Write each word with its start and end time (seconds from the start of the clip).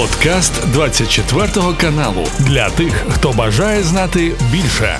Подкаст 0.00 0.66
24 0.72 1.74
каналу 1.80 2.26
для 2.38 2.70
тих, 2.70 3.04
хто 3.10 3.32
бажає 3.32 3.82
знати 3.82 4.32
більше. 4.52 4.98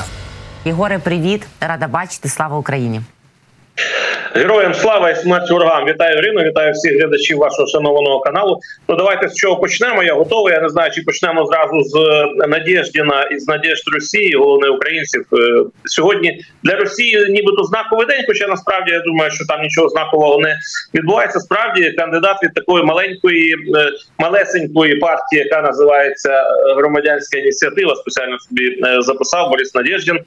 Єгоре, 0.65 0.99
привіт, 0.99 1.46
рада 1.61 1.88
бачити. 1.88 2.29
Слава 2.29 2.59
Україні. 2.59 3.01
Героям 4.35 4.74
слава 4.74 5.11
і 5.11 5.16
смерть 5.16 5.50
ворогам! 5.50 5.87
Вітаю 5.87 6.19
Ірину, 6.19 6.43
вітаю 6.43 6.72
всіх 6.72 6.98
глядачів 6.98 7.38
вашого 7.38 7.69
шанованого 7.69 8.21
каналу. 8.21 8.61
Ну 8.88 8.96
давайте 8.96 9.29
з 9.29 9.34
чого 9.34 9.56
почнемо. 9.56 10.03
Я 10.03 10.14
готовий. 10.14 10.55
Я 10.55 10.61
не 10.61 10.68
знаю, 10.68 10.91
чи 10.91 11.02
почнемо 11.02 11.46
зразу 11.46 11.80
з 11.84 11.96
е, 11.96 12.48
Надєждіна 12.48 13.23
і 13.23 13.38
з 13.38 13.48
Надєжд 13.48 13.88
Росії, 13.95 14.37
головне 14.37 14.69
українців. 14.69 15.24
Е, 15.32 15.64
Сьогодні 15.84 16.41
для 16.62 16.77
Росії 16.77 17.27
нібито 17.30 17.64
знаковий 17.64 18.06
день. 18.06 18.24
Хоча 18.27 18.46
насправді 18.46 18.93
я 18.93 19.01
думаю, 19.01 19.30
що 19.30 19.46
там 19.46 19.62
нічого 19.62 19.88
знакового 19.88 20.38
не 20.38 20.56
відбувається. 20.95 21.41
Справді 21.41 21.91
кандидат 21.91 22.42
від 22.42 22.55
такої 22.55 22.84
маленької, 22.84 23.55
е, 23.55 23.91
малесенької 24.19 24.97
партії, 24.97 25.42
яка 25.42 25.62
називається 25.62 26.45
громадянська 26.77 27.38
ініціатива, 27.38 27.95
спеціально 27.95 28.38
собі 28.38 28.83
записав 29.01 29.51
Борис 29.51 29.74
Надєждін 29.74 30.19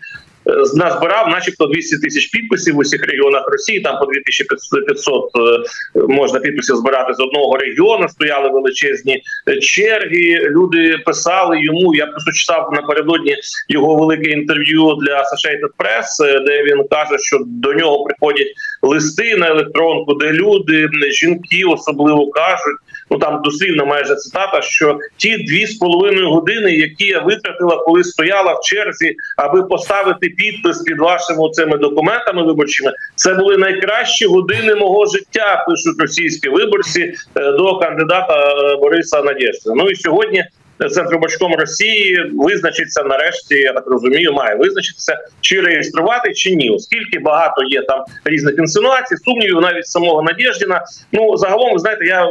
назбирав, 0.76 1.30
начебто, 1.30 1.66
200 1.66 1.98
тисяч 1.98 2.28
підписів 2.28 2.76
в 2.76 2.78
усіх 2.78 3.06
регіонах 3.06 3.48
Росії. 3.48 3.80
Там 3.80 4.00
по 4.00 4.06
2500 4.06 5.30
е, 5.36 6.04
можна 6.08 6.40
підписів 6.40 6.76
збирати 6.76 7.14
з 7.14 7.20
одного 7.20 7.58
регіону. 7.58 8.10
Стояли 8.10 8.50
величезні 8.50 9.22
черги. 9.62 10.50
Люди 10.50 10.98
писали 11.06 11.62
йому. 11.62 11.96
Я 11.96 12.06
просто 12.06 12.32
читав 12.32 12.70
напередодні 12.74 13.36
його 13.70 13.96
велике 13.96 14.32
інтерв'ю 14.32 14.96
для 15.02 15.18
Associated 15.18 15.72
Press, 15.78 16.26
е, 16.26 16.40
де 16.40 16.64
він 16.64 16.88
каже, 16.90 17.18
що 17.20 17.40
до 17.46 17.74
нього 17.74 18.04
приходять 18.04 18.48
листи 18.82 19.36
на 19.38 19.48
електронку, 19.48 20.14
де 20.14 20.32
люди 20.32 20.90
жінки 21.12 21.64
особливо 21.68 22.32
кажуть. 22.32 22.78
Ну 23.12 23.18
там 23.18 23.42
досильна 23.44 23.86
майже 23.86 24.16
цитата, 24.16 24.62
що 24.62 25.00
ті 25.18 25.38
дві 25.38 25.66
з 25.66 25.78
половиною 25.78 26.30
години, 26.30 26.72
які 26.72 27.06
я 27.06 27.20
витратила, 27.20 27.78
коли 27.78 28.04
стояла 28.04 28.54
в 28.54 28.60
черзі, 28.64 29.16
аби 29.38 29.64
поставити 29.64 30.30
підпис 30.30 30.82
під 30.82 31.00
вашими 31.00 31.50
цими 31.50 31.78
документами 31.78 32.44
виборчими. 32.44 32.92
Це 33.16 33.34
були 33.34 33.58
найкращі 33.58 34.26
години 34.26 34.76
мого 34.76 35.06
життя. 35.06 35.66
Пишуть 35.68 36.00
російські 36.00 36.50
виборці 36.50 37.14
е, 37.36 37.52
до 37.52 37.78
кандидата 37.78 38.34
е, 38.34 38.76
Бориса 38.76 39.22
Надєждина. 39.22 39.76
Ну 39.76 39.90
і 39.90 39.96
сьогодні 39.96 40.46
Центробачком 40.92 41.56
Росії 41.56 42.32
визначиться 42.34 43.04
нарешті, 43.04 43.56
я 43.56 43.74
так 43.74 43.88
розумію, 43.88 44.34
має 44.34 44.56
визначитися, 44.56 45.18
чи 45.42 45.62
реєструвати, 45.62 46.34
чи 46.34 46.56
ні, 46.56 46.70
оскільки 46.70 47.20
багато 47.20 47.64
є 47.64 47.82
там 47.82 48.04
різних 48.26 48.58
інсинуацій, 48.58 49.16
сумнівів, 49.18 49.62
навіть 49.62 49.88
самого 49.88 50.22
Надєждіна. 50.22 50.84
Ну 51.12 51.38
загалом, 51.38 51.74
ви 51.74 51.80
знаєте, 51.80 52.06
я 52.06 52.28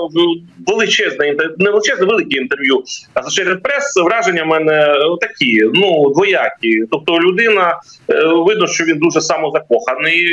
величезне 0.67 1.35
не 1.59 1.71
величезне, 1.71 2.07
велике 2.07 2.37
інтерв'ю. 2.37 2.83
А 3.15 3.23
серед 3.23 3.63
прес 3.63 3.97
враження 4.05 4.43
в 4.43 4.47
мене 4.47 4.95
такі, 5.21 5.63
ну 5.75 6.13
двоякі. 6.15 6.85
Тобто, 6.91 7.21
людина 7.21 7.81
е, 8.11 8.25
видно, 8.25 8.67
що 8.67 8.85
він 8.85 8.99
дуже 8.99 9.21
самозакоханий. 9.21 10.27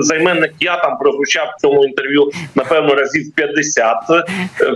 Займенник 0.00 0.52
я 0.60 0.76
там 0.76 0.98
прозвучав 0.98 1.54
в 1.56 1.60
цьому 1.60 1.84
інтерв'ю 1.84 2.30
напевно 2.54 2.94
разів 2.94 3.32
50. 3.34 3.96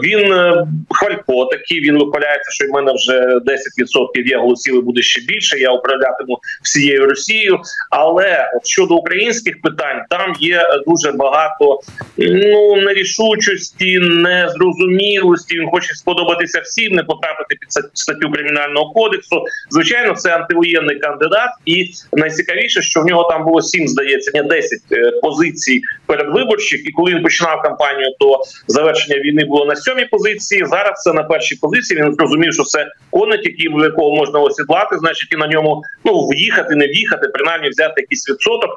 Він 0.02 0.32
е, 0.32 0.66
хвалько 0.90 1.44
такий. 1.44 1.80
Він 1.80 1.98
вихваляється, 1.98 2.50
що 2.50 2.67
в 2.69 2.74
мене 2.74 2.92
вже 2.92 3.12
10% 3.12 4.27
є 4.27 4.36
голосів 4.36 4.78
і 4.78 4.80
буде 4.80 5.02
ще 5.02 5.20
більше. 5.20 5.58
Я 5.58 5.70
управлятиму 5.70 6.38
всією 6.62 7.06
Росією. 7.06 7.60
Але 7.91 8.50
от 8.56 8.66
щодо 8.66 8.94
українських 8.94 9.60
питань, 9.62 10.02
там 10.10 10.33
є 10.41 10.62
дуже 10.86 11.12
багато 11.12 11.80
ну 12.19 12.77
нерішучості, 12.77 13.98
незрозумілості. 13.98 15.58
Він 15.58 15.69
хоче 15.70 15.94
сподобатися 15.94 16.60
всім, 16.60 16.92
не 16.92 17.02
потрапити 17.02 17.56
під 17.60 17.69
статтю 17.94 18.30
кримінального 18.30 18.92
кодексу. 18.92 19.44
Звичайно, 19.70 20.14
це 20.14 20.36
антивоєнний 20.36 20.98
кандидат, 20.98 21.50
і 21.66 21.91
найцікавіше, 22.12 22.82
що 22.82 23.00
в 23.00 23.05
нього 23.05 23.30
там 23.30 23.44
було 23.44 23.62
сім, 23.62 23.88
здається, 23.88 24.31
не 24.34 24.42
10 24.42 24.81
е, 24.92 25.10
позицій 25.22 25.82
передвиборчих. 26.06 26.88
І 26.88 26.91
коли 26.91 27.10
він 27.10 27.22
починав 27.22 27.62
кампанію, 27.62 28.09
то 28.21 28.42
завершення 28.69 29.19
війни 29.19 29.44
було 29.44 29.66
на 29.66 29.76
сьомій 29.76 30.04
позиції. 30.04 30.65
Зараз 30.66 31.03
це 31.03 31.12
на 31.12 31.22
першій 31.22 31.56
позиції. 31.56 32.03
Він 32.03 32.15
зрозумів, 32.15 32.53
що 32.58 32.64
це 32.64 32.86
конець, 33.10 33.41
який 33.44 33.69
якого 33.84 34.16
можна 34.16 34.41
осідлати, 34.41 34.98
значить 34.98 35.32
і 35.32 35.36
на 35.36 35.46
ньому 35.46 35.82
ну 36.04 36.28
в'їхати, 36.28 36.74
не 36.74 36.86
в'їхати, 36.86 37.28
принаймні 37.28 37.69
взяти 37.69 38.00
якийсь 38.00 38.30
відсоток. 38.30 38.70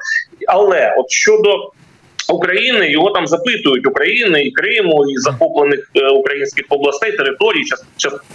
Але 0.48 0.96
от 0.98 1.12
щодо 1.12 1.72
України 2.32 2.92
його 2.92 3.12
там 3.12 3.28
запитують 3.28 3.88
України 3.88 4.44
і 4.44 4.52
Криму 4.52 5.06
і 5.10 5.18
захоплених 5.18 5.92
е, 5.96 6.08
українських 6.08 6.66
областей, 6.70 7.12
територій, 7.12 7.64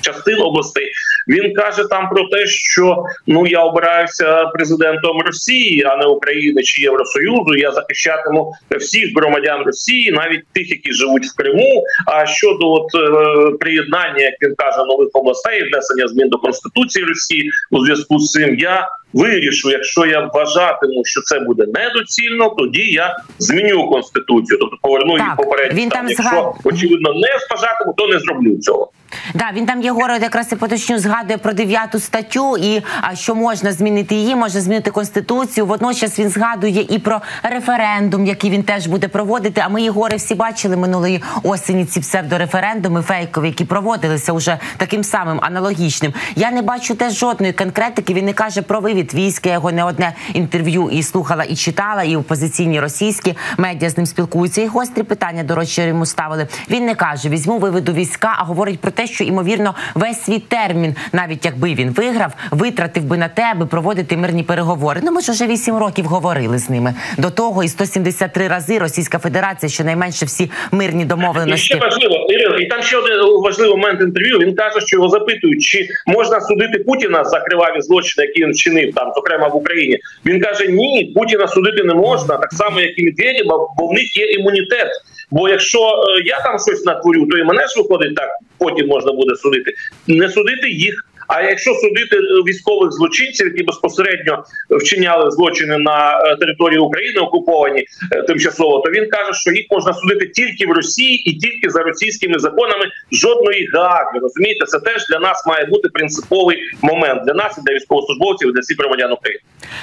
частин 0.00 0.40
областей. 0.40 0.92
Він 1.28 1.54
каже 1.54 1.84
там 1.90 2.08
про 2.08 2.28
те, 2.28 2.46
що 2.46 3.04
ну 3.26 3.46
я 3.46 3.60
обираюся 3.60 4.44
президентом 4.44 5.20
Росії, 5.20 5.84
а 5.84 5.96
не 5.96 6.06
України 6.06 6.62
чи 6.62 6.82
Євросоюзу. 6.82 7.56
Я 7.56 7.72
захищатиму 7.72 8.52
всіх 8.78 9.16
громадян 9.16 9.62
Росії, 9.66 10.12
навіть 10.12 10.46
тих, 10.52 10.70
які 10.70 10.92
живуть 10.92 11.26
в 11.26 11.36
Криму. 11.36 11.82
А 12.06 12.26
щодо 12.26 12.72
от 12.72 12.94
е, 12.94 13.56
приєднання, 13.60 14.20
як 14.20 14.34
він 14.42 14.54
каже, 14.56 14.78
нових 14.88 15.08
областей, 15.12 15.68
внесення 15.68 16.08
змін 16.08 16.28
до 16.28 16.38
конституції 16.38 17.04
Росії 17.04 17.50
у 17.70 17.84
зв'язку 17.84 18.18
з 18.18 18.30
цим 18.30 18.58
я 18.58 18.88
вирішу, 19.12 19.70
якщо 19.70 20.06
я 20.06 20.30
вважатиму, 20.34 21.04
що 21.04 21.20
це 21.20 21.40
буде 21.40 21.64
недоцільно, 21.66 22.54
тоді 22.58 22.82
я 22.82 23.16
зміню 23.38 23.88
конституцію, 23.88 24.58
тобто 24.60 24.76
поверну 24.82 25.18
її 25.18 25.30
попередньо. 25.36 25.82
Він 25.82 25.88
там, 25.88 26.08
якщо 26.08 26.22
згад... 26.22 26.54
очевидно 26.64 27.14
не 27.14 27.28
вважатиму, 27.50 27.94
то 27.96 28.08
не 28.08 28.18
зроблю 28.18 28.58
цього. 28.58 28.90
Да, 29.34 29.50
він 29.52 29.66
там 29.66 29.82
Єгоро 29.82 30.14
якраз 30.14 30.52
і 30.52 30.56
поточню 30.56 30.98
згадує 30.98 31.38
про 31.38 31.52
дев'яту 31.52 32.00
статтю, 32.00 32.56
і 32.56 32.82
а, 33.00 33.14
що 33.14 33.34
можна 33.34 33.72
змінити 33.72 34.14
її, 34.14 34.36
можна 34.36 34.60
змінити 34.60 34.90
конституцію. 34.90 35.66
Водночас 35.66 36.18
він 36.18 36.28
згадує 36.28 36.86
і 36.90 36.98
про 36.98 37.20
референдум, 37.42 38.26
який 38.26 38.50
він 38.50 38.62
теж 38.62 38.86
буде 38.86 39.08
проводити. 39.08 39.62
А 39.64 39.68
ми 39.68 39.82
Єгори 39.82 40.16
всі 40.16 40.34
бачили 40.34 40.76
минулої 40.76 41.22
осені 41.42 41.84
ці 41.84 42.00
псевдореферендуми 42.00 43.02
фейкові, 43.02 43.46
які 43.46 43.64
проводилися 43.64 44.32
уже 44.32 44.58
таким 44.76 45.04
самим 45.04 45.38
аналогічним. 45.42 46.14
Я 46.36 46.50
не 46.50 46.62
бачу 46.62 46.94
теж 46.94 47.12
жодної 47.18 47.52
конкретики. 47.52 48.14
Він 48.14 48.24
не 48.24 48.32
каже 48.32 48.62
про 48.62 48.80
вивід 48.80 49.14
військ. 49.14 49.46
Я 49.46 49.52
його 49.52 49.72
не 49.72 49.84
одне 49.84 50.12
інтерв'ю 50.34 50.90
і 50.92 51.02
слухала, 51.02 51.44
і 51.44 51.56
читала, 51.56 52.02
і 52.02 52.16
опозиційні 52.16 52.80
російські 52.80 53.36
медіа 53.58 53.90
з 53.90 53.96
ним 53.96 54.06
спілкуються. 54.06 54.62
І 54.62 54.66
гострі 54.66 55.02
питання 55.02 55.42
до 55.42 55.54
речі, 55.54 55.82
йому 55.82 56.06
ставили. 56.06 56.48
Він 56.70 56.86
не 56.86 56.94
каже: 56.94 57.28
візьму 57.28 57.58
виведу 57.58 57.92
війська, 57.92 58.36
а 58.38 58.44
говорить 58.44 58.80
про 58.80 58.90
те, 58.90 59.05
що 59.06 59.24
ймовірно 59.24 59.74
весь 59.94 60.22
свій 60.22 60.38
термін, 60.38 60.94
навіть 61.12 61.44
якби 61.44 61.74
він 61.74 61.90
виграв, 61.90 62.32
витратив 62.50 63.04
би 63.04 63.18
на 63.18 63.28
те, 63.28 63.42
аби 63.54 63.66
проводити 63.66 64.16
мирні 64.16 64.42
переговори. 64.42 65.00
Ну 65.04 65.12
ми 65.12 65.20
ж 65.20 65.32
вже 65.32 65.46
8 65.46 65.76
років 65.76 66.04
говорили 66.04 66.58
з 66.58 66.70
ними. 66.70 66.94
До 67.18 67.30
того 67.30 67.64
і 67.64 67.68
173 67.68 68.48
рази 68.48 68.78
Російська 68.78 69.18
Федерація, 69.18 69.70
щонайменше 69.70 70.26
всі 70.26 70.50
мирні 70.72 71.04
домовленості. 71.04 71.54
І 71.54 71.58
ще 71.58 71.76
важливо 71.76 72.26
Ірина, 72.28 72.56
і 72.56 72.66
там 72.66 72.82
ще 72.82 72.96
один 72.96 73.42
важливий 73.44 73.76
момент 73.76 74.00
інтерв'ю. 74.00 74.38
Він 74.38 74.54
каже, 74.54 74.80
що 74.86 74.96
його 74.96 75.08
запитують, 75.08 75.62
чи 75.62 75.88
можна 76.06 76.40
судити 76.40 76.78
Путіна 76.78 77.24
за 77.24 77.40
криваві 77.40 77.80
злочини, 77.80 78.26
які 78.26 78.44
він 78.44 78.52
вчинив 78.52 78.94
там, 78.94 79.12
зокрема 79.14 79.48
в 79.48 79.56
Україні. 79.56 79.98
Він 80.26 80.40
каже: 80.40 80.66
Ні, 80.66 81.12
Путіна 81.14 81.48
судити 81.48 81.84
не 81.84 81.94
можна, 81.94 82.36
так 82.36 82.52
само 82.52 82.80
як 82.80 82.98
і 82.98 83.04
Медведєва, 83.04 83.68
бо 83.78 83.86
в 83.86 83.92
них 83.92 84.16
є 84.16 84.26
імунітет. 84.26 84.88
Бо 85.30 85.48
якщо 85.48 85.78
е, 85.78 86.22
я 86.24 86.40
там 86.40 86.58
щось 86.58 86.84
натворю, 86.84 87.26
то 87.26 87.38
і 87.38 87.44
мене 87.44 87.66
ж 87.66 87.74
виходить 87.76 88.14
так, 88.14 88.28
потім 88.58 88.86
можна 88.86 89.12
буде 89.12 89.36
судити. 89.36 89.74
Не 90.06 90.28
судити 90.28 90.70
їх. 90.70 91.04
А 91.26 91.42
якщо 91.42 91.74
судити 91.74 92.16
військових 92.48 92.92
злочинців, 92.92 93.46
які 93.46 93.62
безпосередньо 93.62 94.44
вчиняли 94.70 95.30
злочини 95.30 95.78
на 95.78 96.20
е, 96.20 96.36
території 96.36 96.78
України, 96.78 97.20
окуповані 97.20 97.84
е, 98.12 98.22
тимчасово, 98.22 98.78
то 98.78 98.90
він 98.90 99.10
каже, 99.10 99.32
що 99.32 99.50
їх 99.50 99.66
можна 99.70 99.94
судити 99.94 100.26
тільки 100.26 100.66
в 100.66 100.70
Росії 100.70 101.30
і 101.30 101.38
тільки 101.38 101.70
за 101.70 101.82
російськими 101.82 102.38
законами 102.38 102.84
жодної 103.12 103.70
гаги. 103.74 104.18
Розумієте, 104.22 104.66
це 104.66 104.78
теж 104.80 105.06
для 105.10 105.18
нас 105.18 105.46
має 105.46 105.66
бути 105.66 105.88
принциповий 105.88 106.58
момент 106.82 107.22
для 107.26 107.34
нас 107.34 107.58
і 107.58 107.60
для 107.66 107.74
військовослужбовців, 107.74 108.48
і 108.48 108.52
для 108.52 108.60
всіх 108.60 108.78
громадян 108.78 109.12
України. 109.12 109.40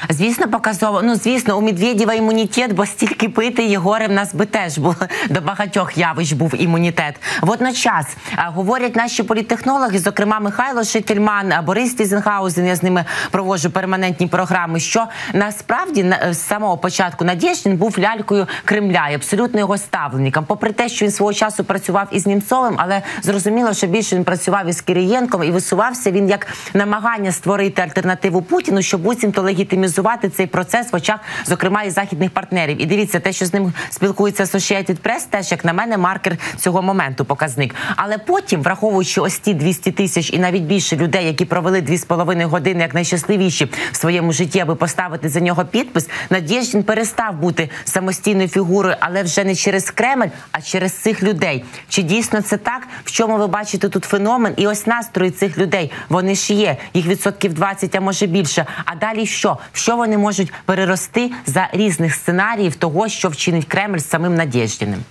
Звісно, 0.09 0.47
показово. 0.47 1.01
Ну 1.03 1.15
звісно, 1.15 1.57
у 1.57 1.61
Медведєва 1.61 2.13
імунітет, 2.13 2.73
бо 2.73 2.85
стільки 2.85 3.29
пити 3.29 3.63
Єгорич 3.63 4.07
в 4.07 4.11
нас 4.11 4.33
би 4.33 4.45
теж 4.45 4.77
було 4.77 4.95
до 5.29 5.41
багатьох 5.41 5.97
явищ 5.97 6.31
був 6.31 6.61
імунітет. 6.61 7.15
Водночас 7.41 8.05
говорять 8.37 8.95
наші 8.95 9.23
політтехнологи, 9.23 9.99
зокрема 9.99 10.39
Михайло 10.39 10.83
Шительман 10.83 11.65
Борис 11.65 11.93
Тізенгаузен. 11.93 12.67
Я 12.67 12.75
з 12.75 12.83
ними 12.83 13.05
проводжу 13.31 13.69
перманентні 13.69 14.27
програми. 14.27 14.79
Що 14.79 15.05
насправді 15.33 16.03
на 16.03 16.33
з 16.33 16.47
самого 16.47 16.77
початку 16.77 17.25
Надєждін 17.25 17.77
був 17.77 17.99
лялькою 17.99 18.47
Кремля 18.65 19.09
і 19.11 19.15
абсолютно 19.15 19.59
його 19.59 19.77
ставленником. 19.77 20.45
Попри 20.45 20.71
те, 20.71 20.89
що 20.89 21.05
він 21.05 21.11
свого 21.11 21.33
часу 21.33 21.63
працював 21.63 22.07
із 22.11 22.27
Німцовим, 22.27 22.75
але 22.77 23.01
зрозуміло, 23.21 23.73
що 23.73 23.87
більше 23.87 24.15
він 24.15 24.23
працював 24.23 24.67
із 24.67 24.81
Кирієнком 24.81 25.43
і 25.43 25.51
висувався 25.51 26.11
він 26.11 26.29
як 26.29 26.47
намагання 26.73 27.31
створити 27.31 27.81
альтернативу 27.81 28.41
Путіну, 28.41 28.81
щоб 28.81 29.01
буцімто 29.01 29.41
легітимізувати 29.41 30.29
цей 30.29 30.47
процес 30.47 30.93
в 30.93 30.95
очах, 30.95 31.19
зокрема 31.45 31.83
і 31.83 31.89
західних 31.89 32.31
партнерів. 32.31 32.81
І 32.81 32.85
дивіться, 32.85 33.19
те, 33.19 33.33
що 33.33 33.45
з 33.45 33.53
ним 33.53 33.73
спілкується 33.89 34.43
Associated 34.43 34.97
Press, 35.01 35.27
теж 35.29 35.51
як 35.51 35.65
на 35.65 35.73
мене 35.73 35.97
маркер 35.97 36.37
цього 36.57 36.81
моменту 36.81 37.25
показник. 37.25 37.75
Але 37.95 38.17
потім, 38.17 38.61
враховуючи 38.61 39.21
ось 39.21 39.39
ті 39.39 39.53
200 39.53 39.91
тисяч 39.91 40.33
і 40.33 40.39
навіть 40.39 40.63
більше 40.63 40.95
людей, 40.95 41.22
які 41.25 41.45
провели 41.45 41.81
2,5 41.81 42.45
години 42.45 42.81
як 42.81 42.93
найщасливіші 42.93 43.69
в 43.91 43.95
своєму 43.95 44.33
житті, 44.33 44.59
аби 44.59 44.75
поставити 44.75 45.29
за 45.29 45.39
нього 45.39 45.65
підпис, 45.65 46.09
Надєждін 46.29 46.83
перестав 46.83 47.35
бути 47.39 47.69
самостійною 47.85 48.47
фігурою, 48.47 48.95
але 48.99 49.23
вже 49.23 49.43
не 49.43 49.55
через 49.55 49.91
Кремль, 49.91 50.27
а 50.51 50.61
через 50.61 50.93
цих 50.93 51.23
людей. 51.23 51.65
Чи 51.89 52.01
дійсно 52.01 52.41
це 52.41 52.57
так? 52.57 52.87
В 53.03 53.11
чому 53.11 53.37
ви 53.37 53.47
бачите 53.47 53.89
тут 53.89 54.03
феномен? 54.03 54.53
І 54.57 54.67
ось 54.67 54.87
настрої 54.87 55.31
цих 55.31 55.57
людей 55.57 55.91
вони 56.09 56.35
ж 56.35 56.53
є. 56.53 56.77
Їх 56.93 57.05
відсотків 57.05 57.53
20, 57.53 57.95
а 57.95 58.01
може 58.01 58.25
більше. 58.25 58.65
А 58.85 58.95
далі 58.95 59.25
що? 59.25 59.57
Що 59.73 59.95
вони 59.95 60.17
можуть 60.17 60.53
перерости 60.65 61.31
за 61.45 61.69
різних 61.73 62.15
сценаріїв 62.15 62.75
того, 62.75 63.09
що 63.09 63.29
вчинить 63.29 63.65
Кремль 63.65 63.97
з 63.97 64.09
самим 64.09 64.35
Надєждіним? 64.35 65.03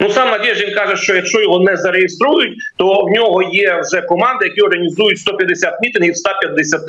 Ну 0.00 0.10
сам 0.10 0.30
Надєждін 0.30 0.74
каже, 0.74 0.96
що 0.96 1.14
якщо 1.14 1.40
його 1.40 1.60
не 1.60 1.76
зареєструють, 1.76 2.58
то 2.76 3.04
в 3.04 3.10
нього 3.10 3.42
є 3.42 3.80
вже 3.84 4.02
команда, 4.02 4.44
які 4.44 4.60
організують 4.60 5.18
150 5.18 5.74
мітингів 5.82 6.12
в 6.12 6.16
150 6.16 6.80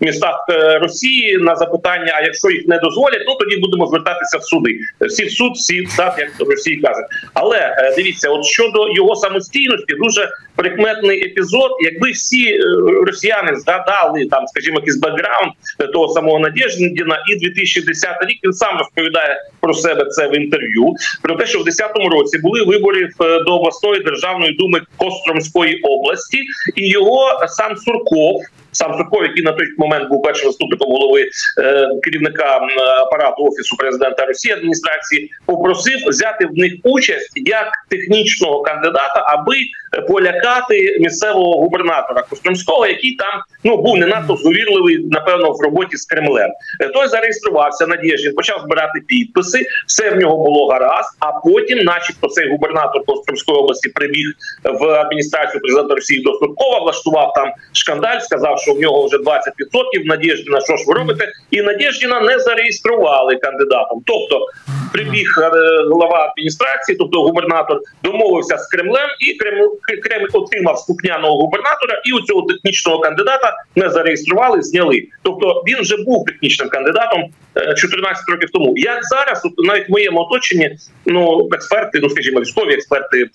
містах 0.00 0.46
е, 0.48 0.78
Росії 0.78 1.38
на 1.38 1.56
запитання. 1.56 2.12
А 2.16 2.22
якщо 2.22 2.50
їх 2.50 2.68
не 2.68 2.78
дозволять, 2.78 3.24
ну 3.26 3.34
тоді 3.34 3.56
будемо 3.56 3.86
звертатися 3.86 4.38
в 4.38 4.42
суди. 4.42 4.78
Всі 5.00 5.24
в 5.24 5.30
суд, 5.30 5.52
всі 5.52 5.82
в 5.82 5.90
сад, 5.90 6.14
як 6.18 6.48
Росії 6.50 6.76
кажуть. 6.76 7.04
Але 7.34 7.58
е, 7.58 7.94
дивіться, 7.96 8.30
от 8.30 8.44
щодо 8.44 8.88
його 8.94 9.16
самостійності, 9.16 9.94
дуже 9.94 10.28
прикметний 10.56 11.26
епізод. 11.26 11.70
Якби 11.80 12.10
всі 12.10 12.54
е, 12.54 12.60
росіяни 13.06 13.56
згадали 13.56 14.26
там, 14.30 14.46
скажімо, 14.46 14.78
якийсь 14.78 14.96
бекграунд 14.96 15.52
того 15.92 16.08
самого 16.08 16.38
Надєждіна, 16.38 17.24
і 17.28 17.36
2010 17.36 18.08
рік 18.28 18.38
він 18.44 18.52
сам 18.52 18.78
розповідає 18.78 19.42
про 19.60 19.74
себе 19.74 20.04
це 20.04 20.28
в 20.28 20.36
інтерв'ю. 20.36 20.94
Про 21.22 21.36
те, 21.36 21.46
що 21.46 21.58
в 21.58 21.64
2010 21.64 22.12
році 22.12 22.38
були 22.38 22.53
вибори 22.62 23.08
до 23.46 23.54
обласної 23.54 24.00
державної 24.00 24.52
думи 24.52 24.80
Костромської 24.96 25.80
області, 25.80 26.38
і 26.76 26.88
його 26.88 27.46
сам 27.48 27.76
Сурков. 27.76 28.42
Сам 28.74 28.94
Сурков, 28.96 29.22
який 29.22 29.42
на 29.42 29.52
той 29.52 29.66
момент 29.78 30.08
був 30.08 30.22
першим 30.22 30.50
заступником 30.50 30.90
голови 30.90 31.28
е, 31.62 31.88
керівника 32.02 32.60
апарату 33.00 33.44
офісу 33.44 33.76
президента 33.76 34.26
Росії 34.26 34.54
адміністрації, 34.54 35.30
попросив 35.46 35.98
взяти 36.06 36.46
в 36.46 36.58
них 36.58 36.72
участь 36.82 37.32
як 37.34 37.72
технічного 37.90 38.62
кандидата, 38.62 39.24
аби 39.26 39.56
полякати 40.08 40.96
місцевого 41.00 41.60
губернатора 41.60 42.22
Костромського, 42.22 42.86
який 42.86 43.16
там 43.16 43.40
ну 43.64 43.76
був 43.76 43.96
не 43.96 44.06
надто 44.06 44.36
зговірливий, 44.36 44.98
напевно, 45.10 45.50
в 45.50 45.60
роботі 45.60 45.96
з 45.96 46.06
Кремлем. 46.06 46.50
Той 46.94 47.08
зареєструвався 47.08 47.86
Надєждін, 47.86 48.34
почав 48.34 48.60
збирати 48.60 49.00
підписи. 49.06 49.66
Все 49.86 50.10
в 50.10 50.16
нього 50.16 50.36
було 50.36 50.66
гаразд. 50.66 51.08
А 51.18 51.32
потім, 51.32 51.78
начебто, 51.78 52.28
цей 52.28 52.50
губернатор 52.50 53.04
Костромської 53.06 53.58
області 53.58 53.88
прибіг 53.88 54.26
в 54.64 54.84
адміністрацію 54.84 55.60
президента 55.60 55.94
Росії 55.94 56.22
до 56.22 56.32
Суркова, 56.32 56.78
влаштував 56.78 57.32
там 57.32 57.52
шкандаль, 57.72 58.18
сказав, 58.18 58.58
що 58.64 58.72
в 58.74 58.80
нього 58.80 59.06
вже 59.06 59.16
20% 59.16 60.04
Надєждіна. 60.04 60.60
Що 60.60 60.76
ж 60.76 60.84
ви 60.86 60.94
робите? 60.94 61.32
І 61.50 61.62
Надєждіна 61.62 62.20
не 62.20 62.38
зареєстрували 62.38 63.36
кандидатом. 63.36 64.02
Тобто 64.06 64.46
прибіг 64.92 65.28
глава 65.92 66.28
адміністрації, 66.30 66.98
тобто 66.98 67.22
губернатор, 67.22 67.80
домовився 68.02 68.58
з 68.58 68.68
Кремлем, 68.68 69.08
і 69.20 69.34
Кремль 69.34 69.68
Кремль 70.02 70.28
отримав 70.32 70.78
скупняного 70.78 71.36
губернатора, 71.36 72.02
і 72.04 72.12
у 72.12 72.20
цього 72.20 72.42
технічного 72.42 72.98
кандидата 72.98 73.56
не 73.76 73.90
зареєстрували, 73.90 74.62
зняли. 74.62 75.02
Тобто 75.22 75.62
він 75.66 75.80
вже 75.80 75.96
був 75.96 76.24
технічним 76.24 76.68
кандидатом 76.68 77.24
14 77.76 78.28
років 78.28 78.50
тому. 78.52 78.74
Як 78.76 78.98
зараз, 79.04 79.42
от 79.44 79.66
навіть 79.66 79.88
в 79.88 79.92
моєму 79.92 80.20
оточенні, 80.20 80.76
ну 81.06 81.48
експерти, 81.52 81.98
ну 82.02 82.10
скажімо, 82.10 82.40
військові 82.40 82.74
експерти 82.74 83.28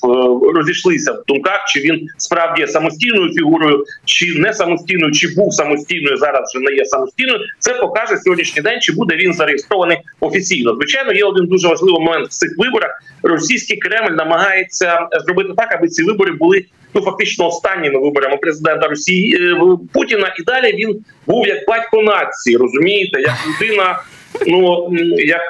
розійшлися 0.53 1.11
в 1.11 1.23
думках, 1.27 1.65
чи 1.67 1.79
він 1.79 2.07
справді 2.17 2.61
є 2.61 2.67
самостійною 2.67 3.33
фігурою, 3.33 3.85
чи 4.05 4.39
не 4.39 4.53
самостійною, 4.53 5.11
чи 5.11 5.27
був 5.27 5.53
самостійною 5.53 6.17
зараз 6.17 6.51
вже 6.55 6.63
не 6.63 6.71
є 6.71 6.85
самостійною. 6.85 7.39
Це 7.59 7.73
покаже 7.73 8.17
сьогоднішній 8.17 8.61
день, 8.61 8.81
чи 8.81 8.91
буде 8.91 9.15
він 9.15 9.33
зареєстрований 9.33 9.97
офіційно. 10.19 10.75
Звичайно, 10.75 11.13
є 11.13 11.23
один 11.23 11.45
дуже 11.45 11.67
важливий 11.67 12.01
момент 12.01 12.27
в 12.27 12.31
цих 12.31 12.57
виборах. 12.57 13.03
Російський 13.23 13.77
Кремль 13.77 14.15
намагається 14.15 15.07
зробити 15.25 15.53
так, 15.57 15.75
аби 15.75 15.87
ці 15.87 16.03
вибори 16.03 16.31
були 16.31 16.65
ну 16.93 17.01
фактично 17.01 17.47
останніми 17.47 17.99
виборами 17.99 18.37
президента 18.37 18.87
Росії 18.87 19.55
Путіна. 19.93 20.35
І 20.39 20.43
далі 20.43 20.73
він 20.73 21.05
був 21.27 21.47
як 21.47 21.67
батько 21.67 22.01
нації, 22.01 22.57
розумієте, 22.57 23.21
як 23.21 23.35
людина. 23.47 23.99
Ну 24.47 24.89
як 25.17 25.41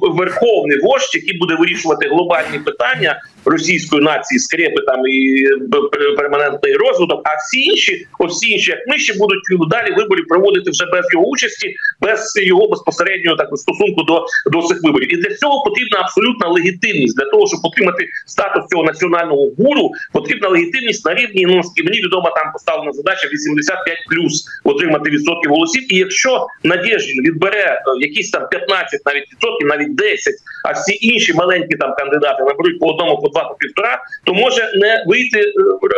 верховний 0.00 0.78
вождь, 0.82 1.14
який 1.14 1.38
буде 1.38 1.54
вирішувати 1.54 2.08
глобальні 2.08 2.58
питання 2.58 3.22
російської 3.44 4.02
нації, 4.02 4.38
скрепи 4.38 4.82
там 4.86 5.06
і 5.06 5.46
перманентний 6.16 6.74
розвиток. 6.74 7.20
А 7.24 7.28
всі 7.36 7.60
інші, 7.60 8.06
всі 8.20 8.50
інші, 8.50 8.70
як 8.70 8.80
ми 8.88 8.98
ще 8.98 9.18
будуть 9.18 9.68
далі 9.70 9.94
виборів 9.96 10.24
проводити 10.28 10.70
вже 10.70 10.86
без 10.92 11.04
його 11.12 11.26
участі, 11.26 11.74
без 12.02 12.32
його 12.36 12.68
безпосереднього 12.68 13.36
так 13.36 13.48
стосунку 13.54 14.02
до 14.02 14.26
до 14.52 14.62
цих 14.62 14.82
виборів. 14.82 15.14
І 15.14 15.16
для 15.16 15.34
цього 15.34 15.62
потрібна 15.64 15.98
абсолютна 16.00 16.48
легітимність 16.48 17.16
для 17.16 17.24
того, 17.24 17.46
щоб 17.46 17.60
отримати 17.62 18.08
статус 18.26 18.64
цього 18.70 18.84
національного 18.84 19.50
гуру, 19.58 19.90
потрібна 20.12 20.48
легітимність 20.48 21.06
на 21.06 21.14
рівні. 21.14 21.46
Ну 21.46 21.62
мені 21.84 22.00
відомо 22.00 22.30
там 22.36 22.52
поставлена 22.52 22.92
задача 22.92 23.28
85 23.32 23.98
плюс 24.10 24.44
отримати 24.64 25.10
відсотків 25.10 25.50
голосів. 25.50 25.94
І 25.94 25.96
якщо 25.96 26.46
Надєждін 26.64 27.22
відбере 27.24 27.82
якісь 28.00 28.30
там 28.30 28.48
15 28.50 29.00
навіть 29.06 29.32
відсотків, 29.32 29.66
навіть 29.66 29.94
10, 29.94 30.34
а 30.64 30.72
всі 30.72 30.98
інші 31.00 31.34
маленькі 31.34 31.76
там 31.76 31.94
кандидати 31.98 32.42
наберуть 32.42 32.78
по 32.78 32.86
одному 32.86 33.18
по 33.18 33.28
два 33.28 33.44
по 33.44 33.54
півтора, 33.54 33.98
то 34.24 34.34
може 34.34 34.72
не 34.74 35.04
вийти 35.06 35.52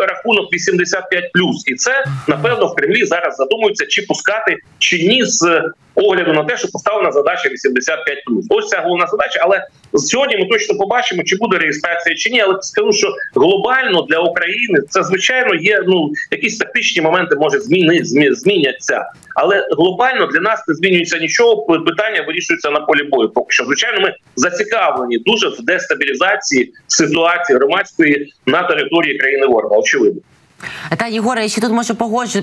рахунок 0.08 0.52
85 0.52 1.32
плюс, 1.32 1.64
і 1.66 1.74
це 1.74 2.04
напевно 2.28 2.66
в 2.66 2.74
Кремлі 2.74 3.04
зараз 3.04 3.36
задумуються, 3.36 3.86
чи 3.86 4.02
пускати 4.02 4.56
чи 4.78 4.98
ні 4.98 5.24
з 5.24 5.62
огляду 5.94 6.32
на 6.32 6.44
те, 6.44 6.56
що 6.56 6.68
поставлена 6.68 7.12
задача 7.12 7.48
85 7.48 8.24
плюс. 8.26 8.46
Ось 8.48 8.68
ця 8.68 8.80
головна 8.80 9.06
задача. 9.06 9.40
Але 9.42 9.66
сьогодні 9.94 10.36
ми 10.36 10.46
точно 10.46 10.78
побачимо, 10.78 11.22
чи 11.22 11.36
буде 11.36 11.58
реєстрація 11.58 12.16
чи 12.16 12.30
ні. 12.30 12.40
Але 12.40 12.58
скажу, 12.60 12.92
що 12.92 13.14
глобально 13.34 14.02
для 14.02 14.18
України 14.18 14.80
це 14.88 15.02
звичайно 15.02 15.54
є. 15.54 15.82
Ну 15.86 16.10
якісь 16.30 16.58
тактичні 16.58 17.02
моменти 17.02 17.36
може 17.36 17.60
зміни 17.60 18.00
зміняться, 18.34 19.04
але 19.36 19.68
глобально 19.78 20.26
для 20.26 20.40
нас 20.40 20.64
не 20.68 20.74
змінюється 20.74 21.18
нічого. 21.18 21.62
Питання 21.66 22.24
вирішуються 22.26 22.70
на 22.70 22.80
полі 22.80 23.02
бою. 23.02 23.28
Поки 23.28 23.52
що, 23.52 23.64
звичайно, 23.64 24.00
ми 24.00 24.14
зацікавлені 24.36 25.18
дуже 25.18 25.48
в 25.48 25.64
дестабілізації 25.64 26.72
ситуації 26.86 27.58
громадської 27.58 28.32
на 28.46 28.62
території 28.62 29.18
країни 29.18 29.46
ворога. 29.46 29.76
Очевидно. 29.76 30.20
Та 30.96 31.06
Єгоре, 31.06 31.42
я 31.42 31.48
ще 31.48 31.60
тут 31.60 31.72
можу 31.72 31.94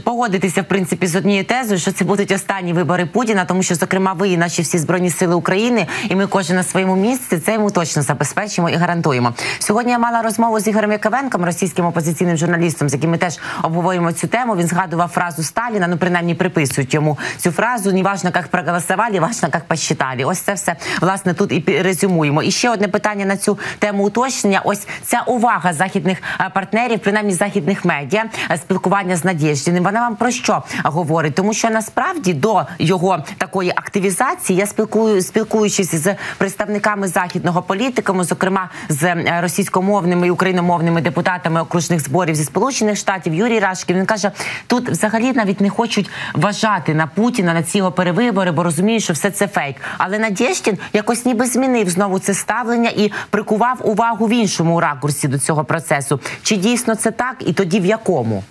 погодитися 0.04 0.62
в 0.62 0.66
принципі 0.66 1.08
з 1.08 1.16
однією 1.16 1.46
тезою, 1.46 1.80
що 1.80 1.92
це 1.92 2.06
будуть 2.06 2.32
останні 2.32 2.74
вибори 2.74 3.06
Путіна, 3.06 3.46
тому 3.46 3.64
що 3.64 3.76
зокрема 3.76 4.14
ви 4.14 4.30
і 4.30 4.38
наші 4.38 4.62
всі 4.62 4.78
збройні 4.78 5.10
сили 5.10 5.36
України, 5.36 5.88
і 6.10 6.16
ми 6.16 6.28
кожен 6.28 6.56
на 6.56 6.64
своєму 6.64 6.96
місці 6.96 7.38
це 7.38 7.54
йому 7.54 7.72
точно 7.72 8.02
забезпечимо 8.02 8.70
і 8.70 8.76
гарантуємо. 8.76 9.34
Сьогодні 9.60 9.92
я 9.92 10.00
мала 10.00 10.22
розмову 10.22 10.60
з 10.60 10.68
Ігорем 10.68 10.92
Яковенком, 10.92 11.46
російським 11.46 11.86
опозиційним 11.86 12.38
журналістом, 12.38 12.90
з 12.90 12.94
яким 12.94 13.10
ми 13.10 13.18
теж 13.18 13.40
обговорюємо 13.64 14.12
цю 14.12 14.28
тему. 14.28 14.56
Він 14.56 14.68
згадував 14.68 15.10
фразу 15.10 15.44
Сталіна. 15.44 15.88
Ну 15.88 15.98
принаймні 15.98 16.36
приписують 16.36 16.94
йому 16.94 17.18
цю 17.38 17.52
фразу. 17.52 17.92
Не 17.92 18.04
важно, 18.04 18.32
як 18.36 18.48
проголосували, 18.48 19.20
важно, 19.20 19.50
як 19.54 19.66
посчитали. 19.66 20.24
Ось 20.24 20.40
це 20.40 20.54
все 20.54 20.76
власне 21.02 21.34
тут 21.34 21.52
і 21.52 21.82
резюмуємо. 21.82 22.44
І 22.44 22.52
ще 22.52 22.70
одне 22.70 22.88
питання 22.88 23.26
на 23.26 23.38
цю 23.38 23.60
тему 23.80 24.04
уточнення. 24.04 24.62
Ось 24.64 24.88
ця 25.04 25.24
увага 25.28 25.74
західних 25.74 26.18
партнерів, 26.54 27.00
принаймні 27.00 27.34
західних 27.34 27.86
медіа 27.86 28.01
медіа 28.02 28.26
спілкування 28.58 29.16
з 29.16 29.26
Надєждіним. 29.26 29.84
Вона 29.84 30.00
вам 30.00 30.16
про 30.16 30.32
що 30.32 30.64
говорить? 30.84 31.36
Тому 31.36 31.54
що 31.54 31.70
насправді 31.70 32.34
до 32.34 32.66
його 32.80 33.24
такої 33.38 33.70
активізації 33.70 34.60
я 34.60 34.66
спілкую 34.66 35.22
спілкуючись 35.22 35.96
з 35.96 36.16
представниками 36.38 37.08
західного 37.08 37.62
політикуму, 37.62 38.24
зокрема 38.24 38.70
з 38.90 39.04
е, 39.04 39.40
російськомовними 39.42 40.28
і 40.28 40.32
україномовними 40.32 41.02
депутатами 41.02 41.62
окружних 41.62 42.00
зборів 42.00 42.36
зі 42.36 42.44
сполучених 42.44 42.98
штатів 42.98 43.34
Юрій 43.34 43.60
Рашків. 43.60 43.98
Він 43.98 44.06
каже: 44.06 44.32
тут 44.68 44.90
взагалі 44.90 45.34
навіть 45.34 45.62
не 45.62 45.70
хочуть 45.70 46.10
вважати 46.34 46.94
на 46.94 47.08
Путіна 47.08 47.54
на 47.54 47.64
ці 47.64 47.78
його 47.78 47.92
перевибори, 47.92 48.52
бо 48.52 48.64
розуміють, 48.64 49.04
що 49.04 49.14
все 49.14 49.32
це 49.32 49.48
фейк. 49.48 49.76
Але 49.98 50.20
Надєждін 50.20 50.78
якось 50.94 51.26
ніби 51.26 51.46
змінив 51.46 51.90
знову 51.90 52.20
це 52.20 52.34
ставлення 52.34 52.90
і 52.90 53.12
прикував 53.30 53.78
увагу 53.84 54.28
в 54.28 54.34
іншому 54.34 54.80
ракурсі 54.80 55.28
до 55.28 55.40
цього 55.40 55.64
процесу. 55.64 56.20
Чи 56.44 56.56
дійсно 56.56 56.96
це 56.96 57.12
так? 57.12 57.36
І 57.46 57.54
тоді 57.54 57.80
в 57.80 57.86
якому? 57.92 58.44